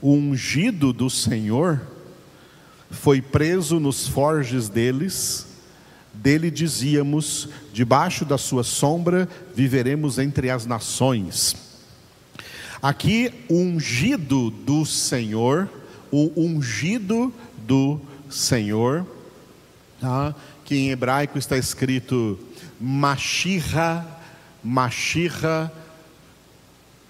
o 0.00 0.12
ungido 0.12 0.92
do 0.92 1.08
Senhor, 1.08 1.80
foi 2.90 3.22
preso 3.22 3.80
nos 3.80 4.06
forges 4.06 4.68
deles 4.68 5.51
dele 6.12 6.50
dizíamos: 6.50 7.48
debaixo 7.72 8.24
da 8.24 8.38
sua 8.38 8.64
sombra 8.64 9.28
viveremos 9.54 10.18
entre 10.18 10.50
as 10.50 10.66
nações. 10.66 11.56
Aqui, 12.82 13.32
o 13.48 13.54
ungido 13.54 14.50
do 14.50 14.84
Senhor, 14.84 15.68
o 16.10 16.32
ungido 16.36 17.32
do 17.58 18.00
Senhor, 18.28 19.06
tá? 20.00 20.34
que 20.64 20.74
em 20.74 20.90
hebraico 20.90 21.38
está 21.38 21.56
escrito 21.56 22.38
Mashirra, 22.80 24.04
Mashirra 24.64 25.72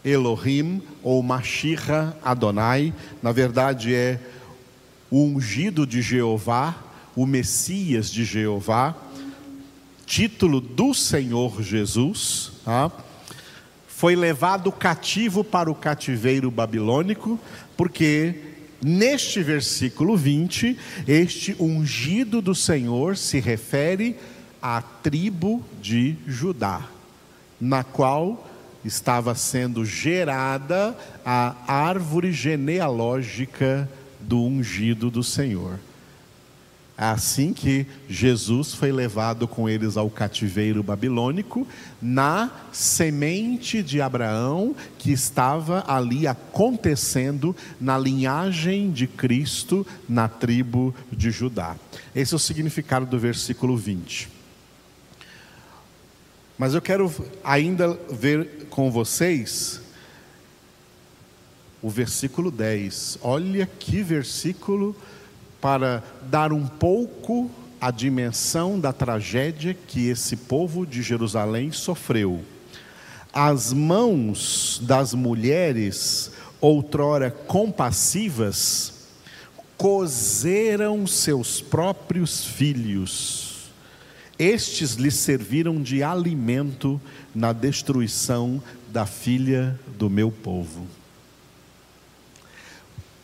Elohim, 0.04 0.82
ou 1.02 1.22
Mashirra 1.22 2.16
Adonai, 2.22 2.92
na 3.22 3.32
verdade 3.32 3.94
é 3.94 4.20
o 5.10 5.24
ungido 5.24 5.86
de 5.86 6.02
Jeová, 6.02 6.74
o 7.14 7.26
Messias 7.26 8.10
de 8.10 8.24
Jeová, 8.24 8.96
título 10.06 10.60
do 10.60 10.94
Senhor 10.94 11.62
Jesus, 11.62 12.52
tá? 12.64 12.90
foi 14.02 14.16
levado 14.16 14.72
cativo 14.72 15.44
para 15.44 15.70
o 15.70 15.76
cativeiro 15.76 16.50
babilônico, 16.50 17.38
porque 17.76 18.34
neste 18.82 19.42
versículo 19.44 20.16
20, 20.16 20.76
este 21.06 21.54
ungido 21.60 22.42
do 22.42 22.52
Senhor 22.52 23.16
se 23.16 23.38
refere 23.38 24.16
à 24.60 24.82
tribo 24.82 25.64
de 25.80 26.16
Judá, 26.26 26.82
na 27.60 27.84
qual 27.84 28.50
estava 28.84 29.36
sendo 29.36 29.84
gerada 29.84 30.96
a 31.24 31.54
árvore 31.68 32.32
genealógica 32.32 33.88
do 34.18 34.42
ungido 34.42 35.12
do 35.12 35.22
Senhor. 35.22 35.78
É 36.96 37.04
assim 37.04 37.54
que 37.54 37.86
Jesus 38.08 38.74
foi 38.74 38.92
levado 38.92 39.48
com 39.48 39.68
eles 39.68 39.96
ao 39.96 40.10
cativeiro 40.10 40.82
babilônico, 40.82 41.66
na 42.00 42.50
semente 42.70 43.82
de 43.82 44.00
Abraão 44.00 44.76
que 44.98 45.10
estava 45.10 45.84
ali 45.88 46.26
acontecendo 46.26 47.56
na 47.80 47.98
linhagem 47.98 48.90
de 48.90 49.06
Cristo 49.06 49.86
na 50.08 50.28
tribo 50.28 50.94
de 51.10 51.30
Judá. 51.30 51.76
Esse 52.14 52.34
é 52.34 52.36
o 52.36 52.38
significado 52.38 53.06
do 53.06 53.18
versículo 53.18 53.76
20. 53.76 54.28
Mas 56.58 56.74
eu 56.74 56.82
quero 56.82 57.12
ainda 57.42 57.98
ver 58.10 58.66
com 58.68 58.90
vocês 58.90 59.80
o 61.82 61.90
versículo 61.90 62.50
10. 62.50 63.18
Olha 63.22 63.66
que 63.66 64.02
versículo 64.02 64.94
para 65.62 66.02
dar 66.28 66.52
um 66.52 66.66
pouco 66.66 67.48
a 67.80 67.92
dimensão 67.92 68.80
da 68.80 68.92
tragédia 68.92 69.74
que 69.74 70.08
esse 70.08 70.36
povo 70.36 70.84
de 70.84 71.02
Jerusalém 71.02 71.70
sofreu. 71.70 72.42
As 73.32 73.72
mãos 73.72 74.80
das 74.82 75.14
mulheres, 75.14 76.32
outrora 76.60 77.30
compassivas, 77.30 79.08
cozeram 79.76 81.06
seus 81.06 81.60
próprios 81.60 82.44
filhos. 82.44 83.70
Estes 84.38 84.94
lhes 84.94 85.14
serviram 85.14 85.80
de 85.80 86.02
alimento 86.02 87.00
na 87.32 87.52
destruição 87.52 88.60
da 88.88 89.06
filha 89.06 89.78
do 89.96 90.10
meu 90.10 90.32
povo. 90.32 90.86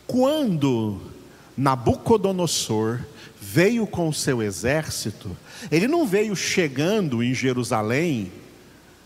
Quando 0.07 1.18
Nabucodonosor 1.59 3.01
veio 3.37 3.85
com 3.85 4.07
o 4.07 4.13
seu 4.13 4.41
exército, 4.41 5.35
ele 5.69 5.89
não 5.89 6.07
veio 6.07 6.33
chegando 6.33 7.21
em 7.21 7.33
Jerusalém 7.33 8.31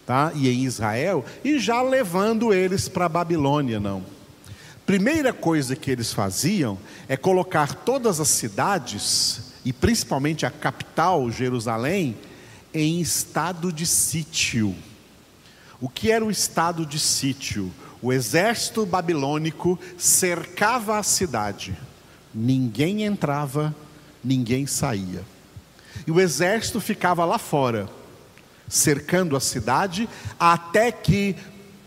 tá, 0.05 0.31
e 0.35 0.47
em 0.47 0.63
Israel 0.63 1.25
e 1.43 1.57
já 1.57 1.81
levando 1.81 2.53
eles 2.53 2.87
para 2.87 3.05
a 3.05 3.09
Babilônia, 3.09 3.79
não. 3.79 4.05
Primeira 4.85 5.33
coisa 5.33 5.75
que 5.75 5.89
eles 5.89 6.13
faziam 6.13 6.77
é 7.07 7.17
colocar 7.17 7.73
todas 7.73 8.19
as 8.19 8.27
cidades, 8.27 9.53
e 9.65 9.73
principalmente 9.73 10.45
a 10.45 10.51
capital, 10.51 11.31
Jerusalém, 11.31 12.15
em 12.71 13.01
estado 13.01 13.73
de 13.73 13.87
sítio. 13.87 14.75
O 15.81 15.89
que 15.89 16.11
era 16.11 16.23
o 16.23 16.29
estado 16.29 16.85
de 16.85 16.99
sítio? 16.99 17.71
O 17.99 18.13
exército 18.13 18.85
babilônico 18.85 19.79
cercava 19.97 20.99
a 20.99 21.03
cidade 21.03 21.75
Ninguém 22.33 23.03
entrava, 23.03 23.75
ninguém 24.23 24.65
saía. 24.65 25.23
E 26.07 26.11
o 26.11 26.19
exército 26.19 26.81
ficava 26.81 27.23
lá 27.25 27.37
fora, 27.37 27.87
cercando 28.67 29.35
a 29.35 29.39
cidade, 29.39 30.09
até 30.39 30.91
que 30.91 31.35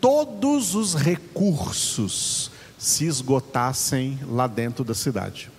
todos 0.01 0.75
os 0.75 0.95
recursos 0.95 2.51
se 2.79 3.05
esgotassem 3.05 4.19
lá 4.29 4.47
dentro 4.47 4.85
da 4.85 4.95
cidade. 4.95 5.51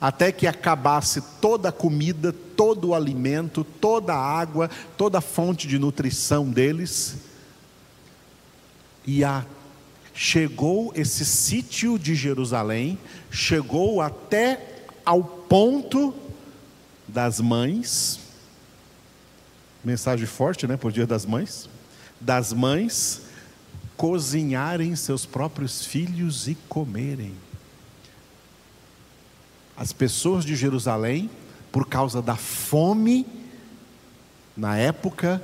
Até 0.00 0.32
que 0.32 0.46
acabasse 0.46 1.22
toda 1.40 1.68
a 1.68 1.72
comida, 1.72 2.32
todo 2.32 2.88
o 2.88 2.94
alimento, 2.94 3.64
toda 3.64 4.12
a 4.12 4.18
água, 4.18 4.68
toda 4.96 5.18
a 5.18 5.22
fonte 5.22 5.66
de 5.68 5.78
nutrição 5.78 6.50
deles. 6.50 7.16
E 9.06 9.24
a 9.24 9.46
chegou 10.14 10.92
esse 10.94 11.24
sítio 11.24 11.98
de 11.98 12.14
Jerusalém, 12.14 12.98
chegou 13.32 14.02
até 14.02 14.84
ao 15.04 15.24
ponto 15.24 16.14
das 17.08 17.40
mães, 17.40 18.20
mensagem 19.82 20.26
forte, 20.26 20.66
né, 20.66 20.76
por 20.76 20.92
dia 20.92 21.06
das 21.06 21.24
mães, 21.24 21.68
das 22.20 22.52
mães 22.52 23.22
cozinharem 23.96 24.94
seus 24.94 25.24
próprios 25.24 25.84
filhos 25.84 26.46
e 26.46 26.54
comerem. 26.68 27.34
As 29.76 29.92
pessoas 29.92 30.44
de 30.44 30.54
Jerusalém, 30.54 31.30
por 31.72 31.88
causa 31.88 32.20
da 32.20 32.36
fome, 32.36 33.26
na 34.54 34.76
época, 34.76 35.42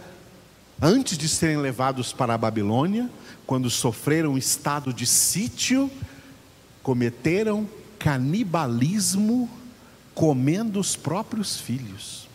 antes 0.81 1.17
de 1.17 1.27
serem 1.27 1.57
levados 1.57 2.13
para 2.13 2.35
a 2.35 2.39
Babilônia, 2.39 3.09
quando 3.47 3.71
sofreram 3.71 4.33
um 4.33 4.39
estado 4.39 4.93
de 4.93 5.07
sítio, 5.07 5.91
cometeram 6.83 7.67
canibalismo 7.99 9.51
comendo 10.15 10.81
os 10.81 10.97
próprios 10.97 11.57
filhos. 11.57 12.29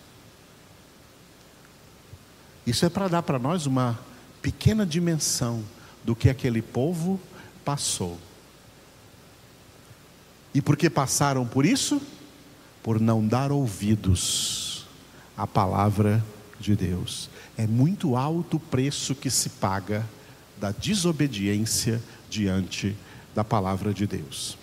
Isso 2.65 2.85
é 2.85 2.89
para 2.89 3.07
dar 3.07 3.23
para 3.23 3.37
nós 3.37 3.65
uma 3.65 3.99
pequena 4.41 4.85
dimensão 4.85 5.63
do 6.03 6.15
que 6.15 6.29
aquele 6.29 6.61
povo 6.61 7.19
passou. 7.63 8.17
E 10.53 10.61
por 10.61 10.77
que 10.77 10.89
passaram 10.89 11.45
por 11.45 11.65
isso? 11.65 12.01
Por 12.81 12.99
não 12.99 13.25
dar 13.25 13.51
ouvidos 13.51 14.85
à 15.35 15.47
palavra 15.47 16.23
de 16.59 16.75
Deus. 16.75 17.29
É 17.57 17.67
muito 17.67 18.15
alto 18.15 18.57
o 18.57 18.59
preço 18.59 19.15
que 19.15 19.29
se 19.29 19.49
paga 19.49 20.07
da 20.57 20.71
desobediência 20.71 22.01
diante 22.29 22.95
da 23.35 23.43
palavra 23.43 23.93
de 23.93 24.07
Deus. 24.07 24.57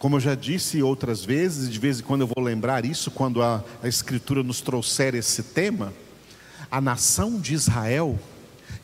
Como 0.00 0.16
eu 0.16 0.20
já 0.20 0.34
disse 0.34 0.82
outras 0.82 1.22
vezes, 1.22 1.70
de 1.70 1.78
vez 1.78 2.00
em 2.00 2.02
quando 2.02 2.22
eu 2.22 2.26
vou 2.26 2.42
lembrar 2.42 2.86
isso, 2.86 3.10
quando 3.10 3.42
a, 3.42 3.62
a 3.82 3.86
Escritura 3.86 4.42
nos 4.42 4.62
trouxer 4.62 5.14
esse 5.14 5.42
tema, 5.42 5.92
a 6.70 6.80
nação 6.80 7.38
de 7.38 7.52
Israel, 7.52 8.18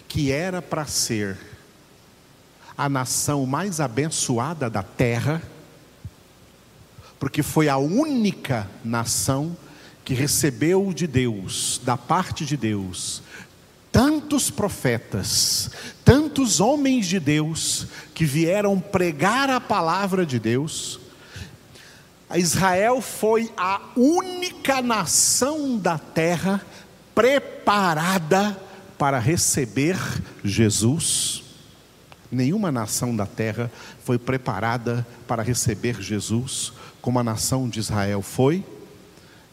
que 0.06 0.30
era 0.30 0.60
para 0.60 0.84
ser 0.84 1.38
a 2.76 2.86
nação 2.86 3.46
mais 3.46 3.80
abençoada 3.80 4.68
da 4.68 4.82
terra, 4.82 5.42
porque 7.18 7.42
foi 7.42 7.70
a 7.70 7.78
única 7.78 8.68
nação 8.84 9.56
que 10.04 10.12
recebeu 10.12 10.92
de 10.92 11.06
Deus, 11.06 11.80
da 11.82 11.96
parte 11.96 12.44
de 12.44 12.58
Deus, 12.58 13.22
tantos 13.90 14.50
profetas, 14.50 15.70
tantos 16.04 16.60
homens 16.60 17.06
de 17.06 17.18
Deus 17.18 17.86
que 18.14 18.26
vieram 18.26 18.78
pregar 18.78 19.48
a 19.48 19.58
palavra 19.58 20.26
de 20.26 20.38
Deus. 20.38 21.05
Israel 22.34 23.00
foi 23.00 23.52
a 23.56 23.80
única 23.96 24.82
nação 24.82 25.78
da 25.78 25.98
terra 25.98 26.64
preparada 27.14 28.60
para 28.98 29.18
receber 29.18 29.96
Jesus. 30.44 31.44
Nenhuma 32.30 32.72
nação 32.72 33.14
da 33.14 33.26
terra 33.26 33.70
foi 34.04 34.18
preparada 34.18 35.06
para 35.26 35.42
receber 35.42 36.00
Jesus 36.02 36.72
como 37.00 37.20
a 37.20 37.24
nação 37.24 37.68
de 37.68 37.78
Israel 37.78 38.20
foi, 38.20 38.64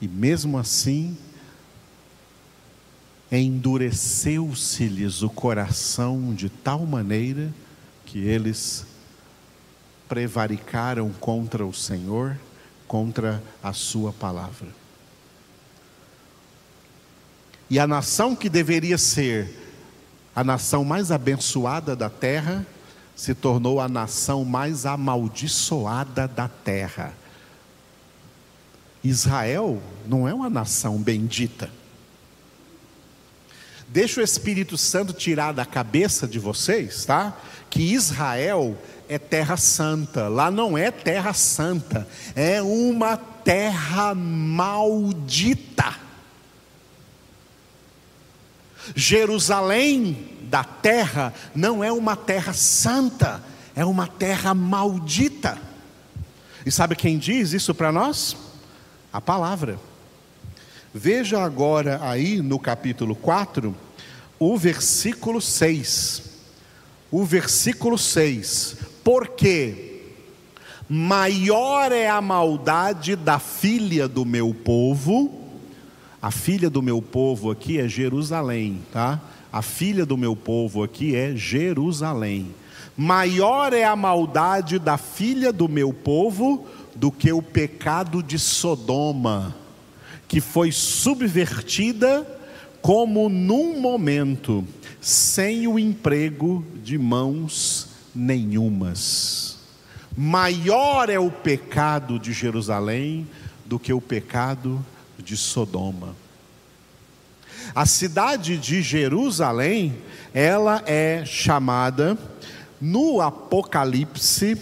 e 0.02 0.08
mesmo 0.08 0.58
assim 0.58 1.16
endureceu-se-lhes 3.32 5.22
o 5.22 5.30
coração 5.30 6.34
de 6.34 6.50
tal 6.50 6.86
maneira 6.86 7.54
que 8.06 8.18
eles 8.18 8.88
prevaricaram 10.10 11.12
contra 11.20 11.66
o 11.66 11.74
Senhor, 11.74 12.40
contra 12.94 13.42
a 13.64 13.74
Sua 13.74 14.14
palavra. 14.14 14.68
E 17.68 17.80
a 17.80 17.88
nação 17.88 18.36
que 18.36 18.48
deveria 18.48 19.00
ser 19.00 19.52
a 20.36 20.44
nação 20.44 20.84
mais 20.86 21.12
abençoada 21.12 21.96
da 21.96 22.08
terra, 22.08 22.64
se 23.16 23.34
tornou 23.34 23.82
a 23.82 23.90
nação 23.90 24.46
mais 24.46 24.86
amaldiçoada 24.86 26.28
da 26.28 26.48
terra. 26.48 27.16
Israel 29.04 29.82
não 30.06 30.28
é 30.28 30.34
uma 30.36 30.48
nação 30.48 31.00
bendita. 31.00 31.72
Deixa 33.94 34.20
o 34.22 34.24
Espírito 34.24 34.76
Santo 34.76 35.14
tirar 35.14 35.52
da 35.52 35.68
cabeça 35.68 36.28
de 36.28 36.40
vocês, 36.40 37.06
tá? 37.06 37.38
Que 37.70 37.94
Israel 37.94 38.76
é 39.08 39.20
terra 39.20 39.56
santa. 39.56 40.28
Lá 40.28 40.50
não 40.50 40.76
é 40.76 40.90
terra 40.90 41.32
santa, 41.32 42.08
é 42.36 42.60
uma 42.60 43.16
terra 43.16 44.16
maldita. 44.16 45.94
Jerusalém 48.96 50.40
da 50.42 50.64
terra 50.64 51.32
não 51.54 51.84
é 51.84 51.92
uma 51.92 52.16
terra 52.16 52.52
santa, 52.52 53.44
é 53.76 53.86
uma 53.86 54.08
terra 54.08 54.56
maldita. 54.56 55.56
E 56.66 56.72
sabe 56.72 56.96
quem 56.96 57.20
diz 57.20 57.54
isso 57.54 57.76
para 57.76 57.92
nós? 57.92 58.36
A 59.14 59.22
palavra. 59.22 59.78
Veja 60.96 61.42
agora 61.42 62.00
aí 62.04 62.40
no 62.40 62.60
capítulo 62.60 63.16
4, 63.16 63.76
o 64.38 64.56
versículo 64.56 65.42
6. 65.42 66.22
O 67.12 67.24
versículo 67.24 67.98
6. 67.98 68.78
Porque 69.04 70.02
maior 70.88 71.92
é 71.92 72.08
a 72.08 72.22
maldade 72.22 73.16
da 73.16 73.40
filha 73.40 74.08
do 74.08 74.24
meu 74.24 74.54
povo, 74.54 75.42
a 76.22 76.30
filha 76.30 76.70
do 76.70 76.82
meu 76.84 77.02
povo 77.02 77.50
aqui 77.50 77.80
é 77.80 77.88
Jerusalém, 77.88 78.80
tá? 78.92 79.20
A 79.52 79.64
filha 79.64 80.06
do 80.06 80.16
meu 80.16 80.36
povo 80.36 80.84
aqui 80.84 81.16
é 81.16 81.36
Jerusalém. 81.36 82.54
Maior 82.96 83.74
é 83.74 83.84
a 83.84 83.96
maldade 83.96 84.78
da 84.78 85.00
filha 85.00 85.52
do 85.52 85.68
meu 85.68 85.92
povo 85.92 86.68
do 86.96 87.12
que 87.12 87.34
o 87.34 87.42
pecado 87.42 88.22
de 88.22 88.38
Sodoma, 88.38 89.63
que 90.34 90.42
foi 90.42 90.72
subvertida 90.72 92.26
como 92.82 93.30
num 93.30 93.80
momento, 93.80 94.68
sem 95.00 95.68
o 95.68 95.78
emprego 95.78 96.66
de 96.84 96.98
mãos 96.98 97.90
nenhumas. 98.16 99.60
Maior 100.18 101.08
é 101.08 101.20
o 101.20 101.30
pecado 101.30 102.18
de 102.18 102.34
Jerusalém 102.34 103.28
do 103.64 103.78
que 103.78 103.94
o 103.94 104.02
pecado 104.02 104.84
de 105.20 105.38
Sodoma. 105.38 106.16
A 107.76 107.86
cidade 107.86 108.58
de 108.58 108.82
Jerusalém, 108.82 109.96
ela 110.34 110.82
é 110.88 111.24
chamada 111.26 112.18
no 112.82 113.22
Apocalipse, 113.22 114.58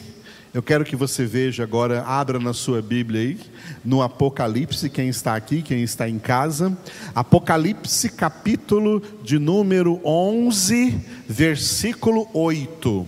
eu 0.53 0.61
quero 0.61 0.83
que 0.83 0.97
você 0.97 1.25
veja 1.25 1.63
agora, 1.63 2.03
abra 2.03 2.39
na 2.39 2.51
sua 2.51 2.81
Bíblia 2.81 3.21
aí, 3.21 3.39
no 3.83 4.01
Apocalipse, 4.01 4.89
quem 4.89 5.09
está 5.09 5.35
aqui, 5.35 5.61
quem 5.61 5.81
está 5.83 6.07
em 6.07 6.19
casa, 6.19 6.77
Apocalipse 7.15 8.09
capítulo 8.09 9.01
de 9.23 9.39
número 9.39 9.99
11, 10.03 10.99
versículo 11.27 12.27
8. 12.33 13.07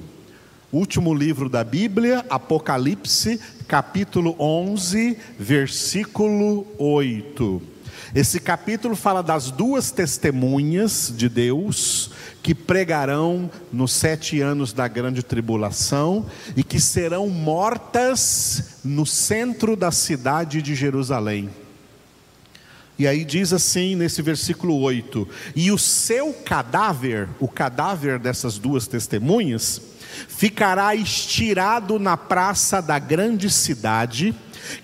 Último 0.72 1.14
livro 1.14 1.50
da 1.50 1.64
Bíblia, 1.64 2.26
Apocalipse, 2.30 3.40
capítulo 3.68 4.36
11, 4.40 5.18
versículo 5.38 6.66
8. 6.80 7.73
Esse 8.16 8.40
capítulo 8.40 8.96
fala 8.96 9.24
das 9.24 9.50
duas 9.50 9.90
testemunhas 9.90 11.12
de 11.16 11.28
Deus 11.28 12.12
que 12.44 12.54
pregarão 12.54 13.50
nos 13.72 13.92
sete 13.92 14.40
anos 14.40 14.72
da 14.72 14.88
grande 14.88 15.24
tribulação 15.24 16.28
e 16.56 16.64
que 16.64 16.80
serão 16.80 17.28
mortas 17.28 18.78
no 18.84 19.04
centro 19.04 19.76
da 19.76 19.92
cidade 19.92 20.62
de 20.62 20.76
Jerusalém. 20.76 21.50
E 23.00 23.08
aí 23.08 23.26
diz 23.26 23.52
assim 23.52 23.96
nesse 23.96 24.22
versículo 24.22 24.80
8: 24.80 25.28
E 25.56 25.72
o 25.72 25.80
seu 25.80 26.34
cadáver, 26.34 27.28
o 27.40 27.48
cadáver 27.48 28.20
dessas 28.20 28.60
duas 28.60 28.86
testemunhas, 28.86 29.82
ficará 30.28 30.94
estirado 30.94 31.98
na 31.98 32.16
praça 32.16 32.80
da 32.80 33.00
grande 33.00 33.50
cidade, 33.50 34.36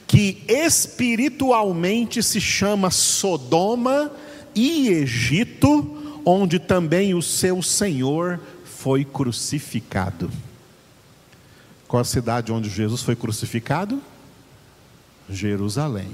que 0.08 0.44
espiritualmente 0.48 2.24
se 2.24 2.42
chama 2.42 2.90
Sodoma 2.90 4.12
e 4.56 4.90
Egito, 4.90 6.22
onde 6.26 6.58
também 6.60 7.14
o 7.14 7.22
seu 7.22 7.62
Senhor 7.62 8.40
foi 8.66 9.06
crucificado. 9.06 10.32
Qual 11.88 12.02
a 12.02 12.06
cidade 12.06 12.52
onde 12.52 12.70
Jesus 12.70 13.02
foi 13.02 13.16
crucificado? 13.16 14.02
Jerusalém. 15.30 16.10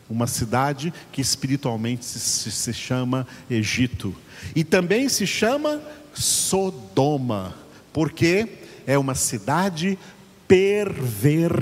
uma 0.09 0.27
cidade 0.27 0.93
que 1.11 1.21
espiritualmente 1.21 2.03
se, 2.03 2.51
se, 2.51 2.73
chama 2.73 3.27
Egito, 3.49 4.15
e 4.55 4.63
também 4.63 5.07
se 5.07 5.27
chama 5.27 5.81
Sodoma, 6.13 7.55
porque 7.93 8.47
é 8.87 8.97
uma 8.97 9.13
cidade 9.15 9.99
pervertida. 10.47 11.59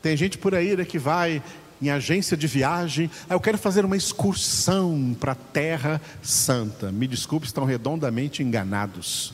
Tem 0.00 0.16
gente 0.16 0.38
por 0.38 0.54
aí 0.54 0.74
né, 0.76 0.84
que 0.84 0.98
vai 0.98 1.42
em 1.82 1.90
agência 1.90 2.36
de 2.36 2.46
viagem, 2.46 3.10
ah, 3.28 3.34
eu 3.34 3.40
quero 3.40 3.56
fazer 3.56 3.84
uma 3.84 3.96
excursão 3.96 5.16
para 5.18 5.32
a 5.32 5.34
Terra 5.34 6.00
Santa. 6.22 6.92
Me 6.92 7.06
desculpe, 7.06 7.46
estão 7.46 7.64
redondamente 7.64 8.42
enganados. 8.42 9.32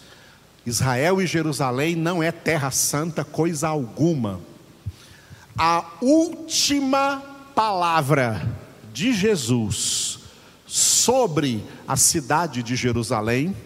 Israel 0.64 1.20
e 1.20 1.26
Jerusalém 1.26 1.96
não 1.96 2.22
é 2.22 2.30
Terra 2.30 2.70
Santa 2.70 3.24
coisa 3.24 3.68
alguma. 3.68 4.40
A 5.58 5.86
última 6.02 7.22
palavra 7.54 8.46
de 8.92 9.14
Jesus 9.14 10.18
sobre 10.66 11.64
a 11.88 11.96
cidade 11.96 12.62
de 12.62 12.76
Jerusalém 12.76 13.56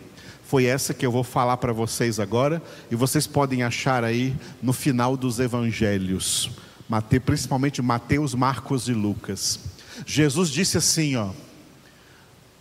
foi 0.45 0.67
essa 0.67 0.95
que 0.95 1.05
eu 1.05 1.11
vou 1.11 1.25
falar 1.25 1.57
para 1.57 1.73
vocês 1.73 2.21
agora, 2.21 2.63
e 2.93 2.95
vocês 2.95 3.27
podem 3.27 3.65
achar 3.65 4.05
aí 4.05 4.37
no 4.63 4.73
final 4.73 5.17
dos 5.17 5.41
evangelhos. 5.41 6.51
Mateus, 6.89 7.25
principalmente 7.25 7.83
Mateus, 7.83 8.37
Marcos 8.37 8.89
e 8.89 8.93
Lucas. 8.93 9.59
Jesus 10.07 10.49
disse 10.49 10.79
assim, 10.79 11.17
ó: 11.17 11.31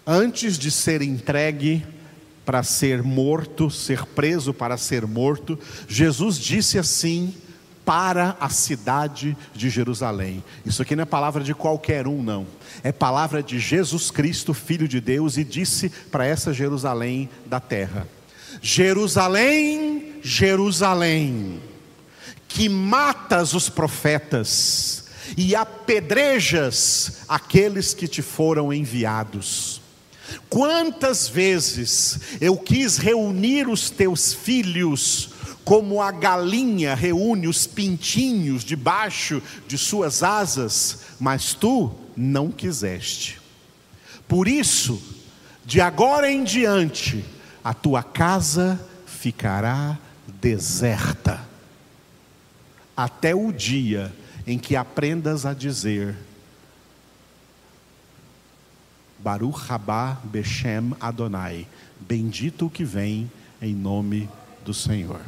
Antes 0.08 0.58
de 0.58 0.72
ser 0.72 1.04
entregue 1.04 1.86
para 2.44 2.64
ser 2.64 3.04
morto, 3.04 3.70
ser 3.70 4.06
preso 4.08 4.56
para 4.56 4.76
ser 4.76 5.06
morto, 5.06 5.58
Jesus 5.88 6.40
disse 6.40 6.80
assim 6.80 7.36
para 7.90 8.38
a 8.40 8.50
cidade 8.50 9.36
de 9.52 9.68
Jerusalém. 9.68 10.44
Isso 10.64 10.84
aqui 10.84 10.96
não 10.96 11.02
é 11.02 11.06
palavra 11.06 11.44
de 11.44 11.56
qualquer 11.56 12.06
um, 12.06 12.22
não. 12.22 12.46
É 12.84 12.92
palavra 12.92 13.42
de 13.42 13.58
Jesus 13.58 14.12
Cristo, 14.12 14.54
Filho 14.54 14.88
de 14.88 15.02
Deus, 15.02 15.38
e 15.38 15.44
disse 15.44 15.90
para 16.12 16.24
essa 16.24 16.54
Jerusalém 16.54 17.28
da 17.48 17.60
terra: 17.60 18.08
Jerusalém, 18.62 20.20
Jerusalém 20.22 21.60
que 22.48 22.70
matas 22.70 23.56
os 23.56 23.70
profetas 23.70 25.06
e 25.36 25.56
apedrejas 25.56 27.24
aqueles 27.28 27.96
que 27.96 28.08
te 28.08 28.22
foram 28.22 28.72
enviados. 28.72 29.82
Quantas 30.48 31.28
vezes 31.28 32.20
eu 32.40 32.56
quis 32.56 32.98
reunir 32.98 33.68
os 33.68 33.90
teus 33.90 34.32
filhos, 34.32 35.29
como 35.70 36.02
a 36.02 36.12
galinha 36.12 36.96
reúne 36.96 37.48
os 37.48 37.68
pintinhos 37.68 38.64
debaixo 38.64 39.40
de 39.68 39.78
suas 39.78 40.24
asas, 40.24 41.02
mas 41.20 41.54
tu 41.54 41.94
não 42.18 42.50
quiseste. 42.50 43.40
Por 44.28 44.48
isso, 44.48 45.00
de 45.64 45.80
agora 45.80 46.28
em 46.28 46.44
diante, 46.44 47.24
a 47.64 47.72
tua 47.72 48.02
casa 48.02 48.84
ficará 49.06 49.96
deserta 50.42 51.48
até 52.98 53.36
o 53.36 53.52
dia 53.52 54.12
em 54.48 54.58
que 54.58 54.76
aprendas 54.76 55.46
a 55.46 55.54
dizer: 55.54 56.18
Baruch 59.20 59.68
Rabá 59.68 60.18
Beshem 60.24 60.96
Adonai, 61.00 61.68
bendito 62.00 62.66
o 62.66 62.72
que 62.72 62.84
vem 62.84 63.32
em 63.62 63.76
nome 63.76 64.28
do 64.66 64.74
Senhor. 64.74 65.22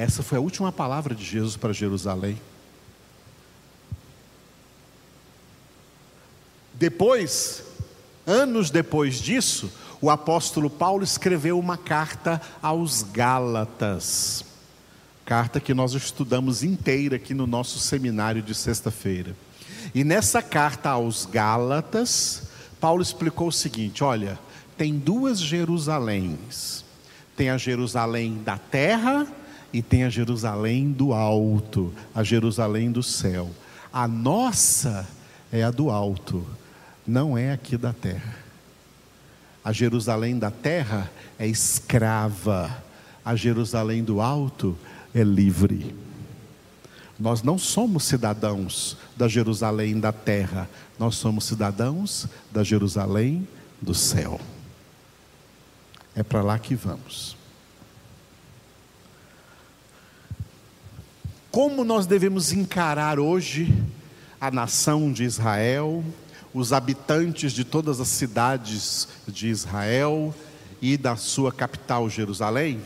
Essa 0.00 0.22
foi 0.22 0.38
a 0.38 0.40
última 0.40 0.72
palavra 0.72 1.14
de 1.14 1.22
Jesus 1.22 1.58
para 1.58 1.74
Jerusalém. 1.74 2.40
Depois, 6.72 7.62
anos 8.26 8.70
depois 8.70 9.20
disso, 9.20 9.70
o 10.00 10.08
apóstolo 10.08 10.70
Paulo 10.70 11.04
escreveu 11.04 11.58
uma 11.58 11.76
carta 11.76 12.40
aos 12.62 13.02
Gálatas. 13.02 14.42
Carta 15.26 15.60
que 15.60 15.74
nós 15.74 15.92
estudamos 15.92 16.62
inteira 16.62 17.16
aqui 17.16 17.34
no 17.34 17.46
nosso 17.46 17.78
seminário 17.78 18.40
de 18.40 18.54
sexta-feira. 18.54 19.36
E 19.94 20.02
nessa 20.02 20.40
carta 20.40 20.88
aos 20.88 21.26
Gálatas, 21.26 22.44
Paulo 22.80 23.02
explicou 23.02 23.48
o 23.48 23.52
seguinte: 23.52 24.02
olha, 24.02 24.38
tem 24.78 24.98
duas 24.98 25.38
Jerusaléns. 25.38 26.86
Tem 27.36 27.50
a 27.50 27.58
Jerusalém 27.58 28.42
da 28.42 28.56
terra 28.56 29.26
e 29.72 29.82
tem 29.82 30.04
a 30.04 30.10
Jerusalém 30.10 30.90
do 30.90 31.12
alto, 31.12 31.92
a 32.14 32.22
Jerusalém 32.22 32.90
do 32.90 33.02
céu. 33.02 33.50
A 33.92 34.06
nossa 34.06 35.08
é 35.52 35.62
a 35.62 35.70
do 35.70 35.90
alto, 35.90 36.46
não 37.06 37.36
é 37.36 37.52
aqui 37.52 37.76
da 37.76 37.92
terra. 37.92 38.36
A 39.64 39.72
Jerusalém 39.72 40.38
da 40.38 40.50
terra 40.50 41.10
é 41.38 41.46
escrava, 41.46 42.82
a 43.24 43.36
Jerusalém 43.36 44.02
do 44.02 44.20
alto 44.20 44.76
é 45.14 45.22
livre. 45.22 45.94
Nós 47.18 47.42
não 47.42 47.58
somos 47.58 48.04
cidadãos 48.04 48.96
da 49.14 49.28
Jerusalém 49.28 50.00
da 50.00 50.10
terra, 50.10 50.68
nós 50.98 51.16
somos 51.16 51.44
cidadãos 51.44 52.26
da 52.50 52.64
Jerusalém 52.64 53.46
do 53.80 53.94
céu. 53.94 54.40
É 56.14 56.22
para 56.22 56.42
lá 56.42 56.58
que 56.58 56.74
vamos. 56.74 57.39
Como 61.50 61.82
nós 61.82 62.06
devemos 62.06 62.52
encarar 62.52 63.18
hoje 63.18 63.74
a 64.40 64.52
nação 64.52 65.12
de 65.12 65.24
Israel, 65.24 66.04
os 66.54 66.72
habitantes 66.72 67.52
de 67.52 67.64
todas 67.64 67.98
as 67.98 68.06
cidades 68.06 69.08
de 69.26 69.48
Israel 69.48 70.32
e 70.80 70.96
da 70.96 71.16
sua 71.16 71.50
capital 71.50 72.08
Jerusalém? 72.08 72.80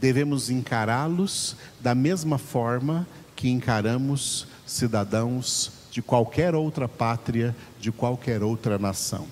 Devemos 0.00 0.50
encará-los 0.50 1.56
da 1.80 1.96
mesma 1.96 2.38
forma 2.38 3.08
que 3.34 3.48
encaramos 3.48 4.46
cidadãos 4.64 5.72
de 5.90 6.00
qualquer 6.00 6.54
outra 6.54 6.86
pátria, 6.86 7.56
de 7.80 7.90
qualquer 7.90 8.40
outra 8.40 8.78
nação. 8.78 9.26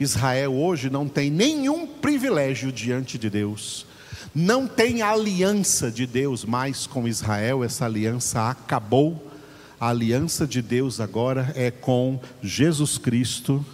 Israel 0.00 0.52
hoje 0.54 0.90
não 0.90 1.08
tem 1.08 1.30
nenhum 1.30 1.86
privilégio 1.86 2.72
diante 2.72 3.16
de 3.16 3.30
Deus 3.30 3.86
não 4.34 4.66
tem 4.66 5.02
aliança 5.02 5.90
de 5.90 6.06
Deus 6.06 6.44
mais 6.44 6.86
com 6.86 7.08
Israel, 7.08 7.64
essa 7.64 7.84
aliança 7.84 8.48
acabou. 8.48 9.30
A 9.80 9.88
aliança 9.88 10.46
de 10.46 10.62
Deus 10.62 11.00
agora 11.00 11.52
é 11.54 11.70
com 11.70 12.20
Jesus 12.42 12.96
Cristo, 12.96 13.64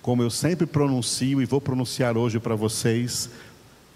como 0.00 0.22
eu 0.22 0.30
sempre 0.30 0.66
pronuncio 0.66 1.42
e 1.42 1.44
vou 1.44 1.60
pronunciar 1.60 2.16
hoje 2.16 2.38
para 2.38 2.54
vocês, 2.54 3.28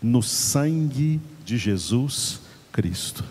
no 0.02 0.22
sangue 0.22 1.20
de 1.44 1.57
Jesus 1.57 2.40
Cristo. 2.72 3.24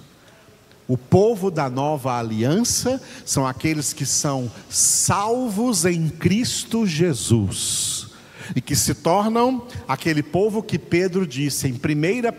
O 0.87 0.97
povo 0.97 1.51
da 1.51 1.69
nova 1.69 2.17
aliança 2.17 3.01
são 3.25 3.45
aqueles 3.45 3.93
que 3.93 4.05
são 4.05 4.51
salvos 4.69 5.85
em 5.85 6.09
Cristo 6.09 6.85
Jesus 6.85 8.12
e 8.55 8.61
que 8.61 8.75
se 8.75 8.93
tornam 8.93 9.67
aquele 9.87 10.23
povo 10.23 10.61
que 10.61 10.77
Pedro 10.77 11.25
disse 11.25 11.67
em 11.67 11.73
1 11.73 11.79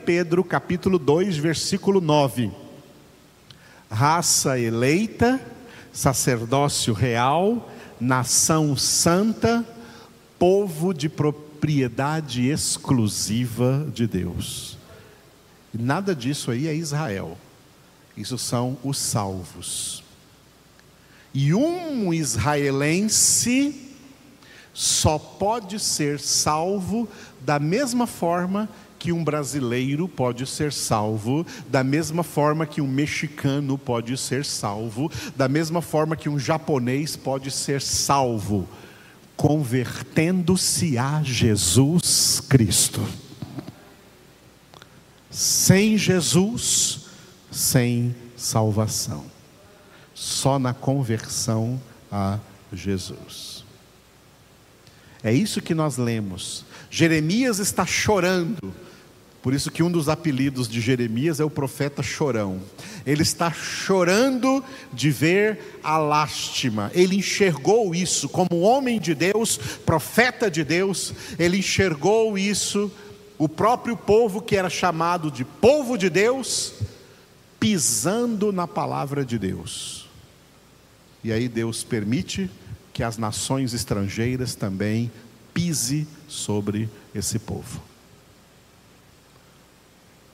Pedro 0.04 0.44
capítulo 0.44 0.98
2, 0.98 1.36
versículo 1.36 2.00
9: 2.00 2.50
raça 3.90 4.58
eleita, 4.58 5.40
sacerdócio 5.92 6.92
real, 6.92 7.70
nação 8.00 8.76
santa, 8.76 9.64
povo 10.38 10.92
de 10.92 11.08
propriedade 11.08 12.48
exclusiva 12.48 13.86
de 13.94 14.06
Deus. 14.06 14.76
Nada 15.72 16.14
disso 16.14 16.50
aí 16.50 16.68
é 16.68 16.74
Israel. 16.74 17.38
Isso 18.16 18.38
são 18.38 18.76
os 18.84 18.98
salvos. 18.98 20.04
E 21.32 21.52
um 21.52 22.14
israelense 22.14 23.83
só 24.74 25.18
pode 25.18 25.78
ser 25.78 26.18
salvo 26.18 27.08
da 27.40 27.60
mesma 27.60 28.06
forma 28.06 28.68
que 28.98 29.12
um 29.12 29.22
brasileiro 29.22 30.08
pode 30.08 30.46
ser 30.46 30.72
salvo, 30.72 31.46
da 31.68 31.84
mesma 31.84 32.22
forma 32.22 32.66
que 32.66 32.80
um 32.80 32.88
mexicano 32.88 33.78
pode 33.78 34.16
ser 34.16 34.44
salvo, 34.44 35.12
da 35.36 35.46
mesma 35.46 35.80
forma 35.80 36.16
que 36.16 36.28
um 36.28 36.38
japonês 36.38 37.14
pode 37.14 37.50
ser 37.50 37.80
salvo, 37.80 38.66
convertendo-se 39.36 40.96
a 40.96 41.22
Jesus 41.22 42.40
Cristo. 42.48 43.06
Sem 45.30 45.98
Jesus, 45.98 47.00
sem 47.50 48.16
salvação. 48.36 49.26
Só 50.14 50.58
na 50.58 50.72
conversão 50.72 51.78
a 52.10 52.38
Jesus. 52.72 53.53
É 55.24 55.32
isso 55.32 55.62
que 55.62 55.74
nós 55.74 55.96
lemos. 55.96 56.66
Jeremias 56.90 57.58
está 57.58 57.86
chorando. 57.86 58.74
Por 59.42 59.52
isso 59.52 59.70
que 59.70 59.82
um 59.82 59.90
dos 59.90 60.08
apelidos 60.08 60.68
de 60.68 60.80
Jeremias 60.80 61.40
é 61.40 61.44
o 61.44 61.50
profeta 61.50 62.02
chorão. 62.02 62.60
Ele 63.06 63.22
está 63.22 63.50
chorando 63.50 64.62
de 64.92 65.10
ver 65.10 65.80
a 65.82 65.96
lástima. 65.96 66.90
Ele 66.94 67.16
enxergou 67.16 67.94
isso 67.94 68.28
como 68.28 68.60
homem 68.60 69.00
de 69.00 69.14
Deus, 69.14 69.56
profeta 69.84 70.50
de 70.50 70.62
Deus, 70.62 71.12
ele 71.38 71.58
enxergou 71.58 72.38
isso 72.38 72.92
o 73.36 73.48
próprio 73.48 73.96
povo 73.96 74.40
que 74.40 74.56
era 74.56 74.70
chamado 74.70 75.30
de 75.30 75.44
povo 75.44 75.98
de 75.98 76.08
Deus 76.08 76.74
pisando 77.58 78.52
na 78.52 78.66
palavra 78.66 79.24
de 79.24 79.38
Deus. 79.38 80.06
E 81.22 81.32
aí 81.32 81.48
Deus 81.48 81.82
permite 81.82 82.50
que 82.94 83.02
as 83.02 83.18
nações 83.18 83.74
estrangeiras 83.74 84.54
também 84.54 85.10
pise 85.52 86.06
sobre 86.28 86.88
esse 87.12 87.40
povo. 87.40 87.82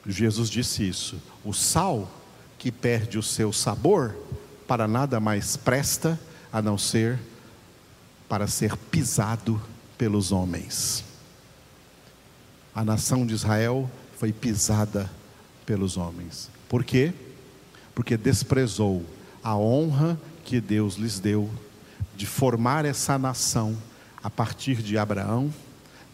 Jesus 0.07 0.49
disse 0.51 0.87
isso. 0.87 1.17
O 1.43 1.55
sal 1.55 2.09
que 2.59 2.71
perde 2.71 3.19
o 3.19 3.23
seu 3.23 3.53
sabor, 3.53 4.15
para 4.69 4.87
nada 4.87 5.19
mais 5.19 5.57
presta 5.57 6.21
a 6.53 6.61
não 6.61 6.77
ser 6.77 7.19
para 8.29 8.47
ser 8.47 8.77
pisado 8.77 9.61
pelos 9.97 10.31
homens. 10.31 11.03
A 12.75 12.85
nação 12.85 13.27
de 13.27 13.35
Israel 13.35 13.91
foi 14.19 14.33
pisada 14.33 15.11
pelos 15.65 15.97
homens. 15.97 16.51
Por 16.69 16.85
quê? 16.85 17.13
Porque 17.95 18.17
desprezou 18.17 19.05
a 19.43 19.57
honra 19.57 20.21
que 20.45 20.61
Deus 20.61 20.95
lhes 20.95 21.19
deu 21.19 21.51
de 22.17 22.27
formar 22.27 22.85
essa 22.85 23.19
nação 23.19 23.77
a 24.23 24.29
partir 24.29 24.83
de 24.83 24.99
Abraão, 24.99 25.53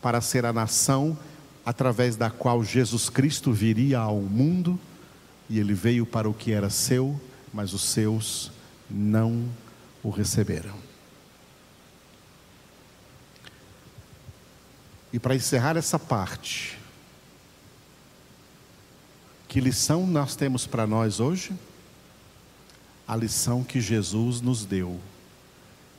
para 0.00 0.20
ser 0.20 0.44
a 0.46 0.52
nação 0.52 1.18
através 1.64 2.14
da 2.14 2.30
qual 2.30 2.62
Jesus 2.62 3.08
Cristo 3.08 3.52
viria 3.52 3.98
ao 3.98 4.20
mundo, 4.20 4.78
e 5.50 5.58
ele 5.58 5.74
veio 5.74 6.06
para 6.06 6.28
o 6.28 6.34
que 6.34 6.52
era 6.52 6.70
seu, 6.70 7.20
mas 7.52 7.72
os 7.72 7.82
seus 7.82 8.52
não 8.88 9.48
o 10.02 10.10
receberam. 10.10 10.74
E 15.12 15.18
para 15.18 15.34
encerrar 15.34 15.76
essa 15.76 15.98
parte, 15.98 16.78
que 19.48 19.60
lição 19.60 20.06
nós 20.06 20.36
temos 20.36 20.66
para 20.66 20.86
nós 20.86 21.18
hoje? 21.18 21.52
A 23.08 23.16
lição 23.16 23.64
que 23.64 23.80
Jesus 23.80 24.40
nos 24.40 24.64
deu 24.64 25.00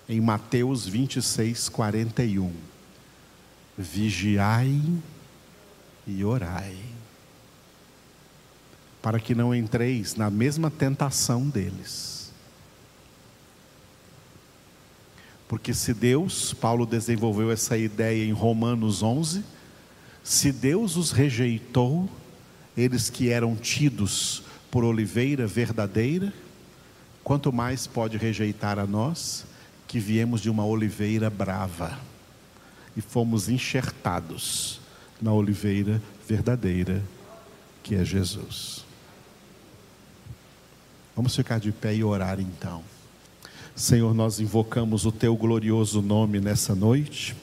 em 0.07 0.21
Mateus 0.21 0.87
26, 0.87 1.69
41. 1.69 2.51
Vigiai 3.77 4.81
e 6.07 6.23
orai, 6.23 6.75
para 9.01 9.19
que 9.19 9.35
não 9.35 9.53
entreis 9.53 10.15
na 10.15 10.29
mesma 10.29 10.71
tentação 10.71 11.47
deles. 11.47 12.31
Porque 15.47 15.73
se 15.73 15.93
Deus, 15.93 16.53
Paulo 16.53 16.85
desenvolveu 16.85 17.51
essa 17.51 17.77
ideia 17.77 18.25
em 18.25 18.31
Romanos 18.31 19.03
11, 19.03 19.43
Se 20.23 20.51
Deus 20.51 20.97
os 20.97 21.11
rejeitou, 21.11 22.09
eles 22.75 23.09
que 23.09 23.29
eram 23.29 23.55
tidos 23.55 24.43
por 24.69 24.83
oliveira 24.83 25.47
verdadeira, 25.47 26.33
quanto 27.23 27.53
mais 27.53 27.87
pode 27.87 28.17
rejeitar 28.17 28.77
a 28.77 28.85
nós, 28.85 29.45
que 29.87 29.99
viemos 29.99 30.41
de 30.41 30.49
uma 30.49 30.65
oliveira 30.65 31.29
brava 31.29 31.97
e 32.95 33.01
fomos 33.01 33.47
enxertados 33.47 34.81
na 35.21 35.31
oliveira 35.31 36.01
verdadeira, 36.27 37.01
que 37.81 37.95
é 37.95 38.03
Jesus. 38.03 38.85
Vamos 41.15 41.35
ficar 41.35 41.59
de 41.59 41.71
pé 41.71 41.95
e 41.95 42.03
orar 42.03 42.39
então. 42.39 42.83
Senhor, 43.75 44.13
nós 44.13 44.39
invocamos 44.39 45.05
o 45.05 45.11
teu 45.11 45.35
glorioso 45.35 46.01
nome 46.01 46.39
nessa 46.39 46.75
noite. 46.75 47.35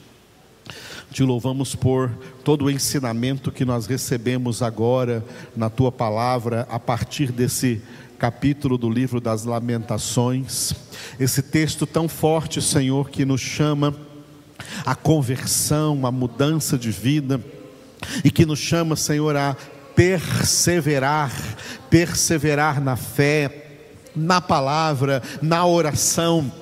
Te 1.10 1.22
louvamos 1.22 1.74
por 1.74 2.10
todo 2.42 2.64
o 2.64 2.70
ensinamento 2.70 3.52
que 3.52 3.64
nós 3.64 3.86
recebemos 3.86 4.62
agora 4.62 5.24
na 5.56 5.70
tua 5.70 5.92
palavra, 5.92 6.66
a 6.68 6.78
partir 6.78 7.30
desse 7.30 7.80
capítulo 8.18 8.78
do 8.78 8.88
livro 8.88 9.20
das 9.20 9.44
Lamentações. 9.44 10.72
Esse 11.18 11.42
texto 11.42 11.86
tão 11.86 12.08
forte, 12.08 12.62
Senhor, 12.62 13.10
que 13.10 13.24
nos 13.24 13.40
chama 13.40 13.94
a 14.84 14.94
conversão, 14.94 16.06
a 16.06 16.12
mudança 16.12 16.78
de 16.78 16.90
vida, 16.90 17.40
e 18.24 18.30
que 18.30 18.46
nos 18.46 18.58
chama, 18.58 18.96
Senhor, 18.96 19.36
a 19.36 19.56
perseverar, 19.94 21.32
perseverar 21.88 22.80
na 22.80 22.96
fé, 22.96 23.82
na 24.14 24.40
palavra, 24.40 25.22
na 25.42 25.66
oração 25.66 26.52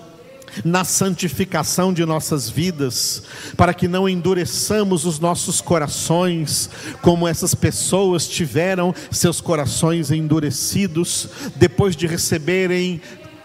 na 0.64 0.84
santificação 0.84 1.92
de 1.92 2.04
nossas 2.04 2.48
vidas, 2.48 3.22
para 3.56 3.74
que 3.74 3.88
não 3.88 4.08
endureçamos 4.08 5.04
os 5.04 5.18
nossos 5.18 5.60
corações, 5.60 6.70
como 7.00 7.26
essas 7.26 7.54
pessoas 7.54 8.26
tiveram 8.28 8.94
seus 9.10 9.40
corações 9.40 10.10
endurecidos 10.10 11.28
depois 11.56 11.96
de 11.96 12.06
receberem 12.06 13.00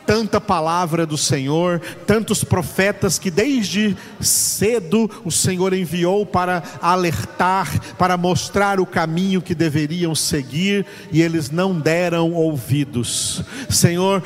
tanta 0.08 0.40
palavra 0.40 1.06
do 1.06 1.18
Senhor, 1.18 1.82
tantos 2.08 2.42
profetas 2.42 3.20
que 3.20 3.30
desde 3.30 3.96
cedo 4.22 5.12
o 5.26 5.30
Senhor 5.30 5.74
enviou 5.74 6.26
para 6.26 6.64
alertar, 6.82 7.96
para 7.98 8.16
mostrar 8.16 8.80
o 8.80 8.86
caminho 8.86 9.42
que 9.42 9.54
deveriam 9.54 10.16
seguir, 10.16 10.86
e 11.12 11.22
eles 11.22 11.52
não 11.52 11.78
deram 11.78 12.32
ouvidos. 12.32 13.44
Senhor, 13.70 14.24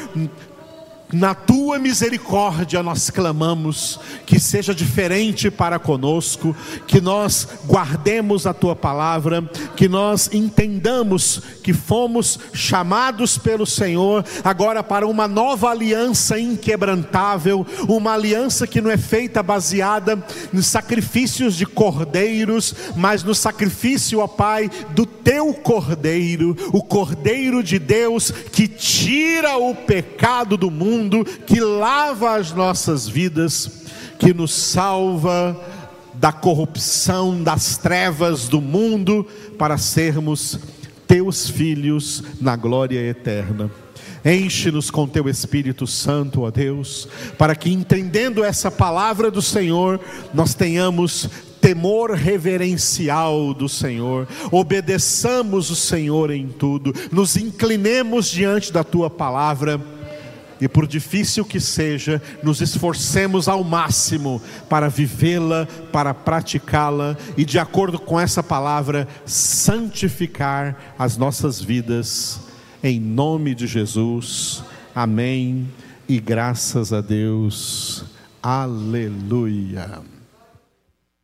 na 1.11 1.33
tua 1.33 1.77
misericórdia 1.77 2.81
nós 2.81 3.09
clamamos 3.09 3.99
que 4.25 4.39
seja 4.39 4.73
diferente 4.73 5.51
para 5.51 5.77
conosco, 5.77 6.55
que 6.87 7.01
nós 7.01 7.47
guardemos 7.65 8.47
a 8.47 8.53
tua 8.53 8.75
palavra, 8.75 9.41
que 9.75 9.87
nós 9.87 10.29
entendamos 10.31 11.41
que 11.63 11.73
fomos 11.73 12.39
chamados 12.53 13.37
pelo 13.37 13.65
Senhor 13.65 14.23
agora 14.43 14.83
para 14.83 15.07
uma 15.07 15.27
nova 15.27 15.69
aliança 15.69 16.39
inquebrantável, 16.39 17.65
uma 17.87 18.13
aliança 18.13 18.65
que 18.65 18.81
não 18.81 18.89
é 18.89 18.97
feita 18.97 19.43
baseada 19.43 20.23
nos 20.51 20.67
sacrifícios 20.67 21.55
de 21.55 21.65
cordeiros, 21.65 22.73
mas 22.95 23.23
no 23.23 23.35
sacrifício, 23.35 24.19
ó 24.19 24.27
Pai, 24.27 24.69
do 24.91 25.05
teu 25.05 25.53
cordeiro, 25.53 26.55
o 26.71 26.81
cordeiro 26.81 27.61
de 27.61 27.77
Deus 27.77 28.31
que 28.31 28.67
tira 28.67 29.57
o 29.57 29.75
pecado 29.75 30.55
do 30.55 30.71
mundo, 30.71 31.00
que 31.45 31.59
lava 31.59 32.35
as 32.35 32.51
nossas 32.51 33.07
vidas, 33.07 33.85
que 34.19 34.33
nos 34.33 34.53
salva 34.53 35.59
da 36.13 36.31
corrupção, 36.31 37.41
das 37.41 37.77
trevas 37.77 38.47
do 38.47 38.61
mundo, 38.61 39.25
para 39.57 39.77
sermos 39.77 40.59
teus 41.07 41.49
filhos 41.49 42.23
na 42.39 42.55
glória 42.55 42.99
eterna. 42.99 43.71
Enche-nos 44.23 44.91
com 44.91 45.07
teu 45.07 45.27
Espírito 45.27 45.87
Santo, 45.87 46.41
ó 46.41 46.51
Deus, 46.51 47.07
para 47.37 47.55
que 47.55 47.71
entendendo 47.71 48.43
essa 48.43 48.69
palavra 48.69 49.31
do 49.31 49.41
Senhor, 49.41 49.99
nós 50.31 50.53
tenhamos 50.53 51.27
temor 51.59 52.11
reverencial 52.11 53.53
do 53.53 53.67
Senhor, 53.67 54.27
obedeçamos 54.51 55.69
o 55.69 55.75
Senhor 55.75 56.31
em 56.31 56.47
tudo, 56.47 56.93
nos 57.11 57.35
inclinemos 57.35 58.27
diante 58.27 58.71
da 58.71 58.83
tua 58.83 59.09
palavra 59.09 59.81
e 60.61 60.67
por 60.67 60.85
difícil 60.85 61.43
que 61.43 61.59
seja, 61.59 62.21
nos 62.43 62.61
esforcemos 62.61 63.47
ao 63.47 63.63
máximo 63.63 64.39
para 64.69 64.87
vivê-la, 64.87 65.67
para 65.91 66.13
praticá-la 66.13 67.17
e, 67.35 67.43
de 67.43 67.57
acordo 67.57 67.97
com 67.97 68.19
essa 68.19 68.43
palavra, 68.43 69.07
santificar 69.25 70.93
as 70.99 71.17
nossas 71.17 71.59
vidas, 71.59 72.39
em 72.83 72.99
nome 72.99 73.55
de 73.55 73.65
Jesus. 73.65 74.63
Amém. 74.93 75.67
E 76.07 76.19
graças 76.19 76.93
a 76.93 77.01
Deus. 77.01 78.05
Aleluia. 78.43 80.10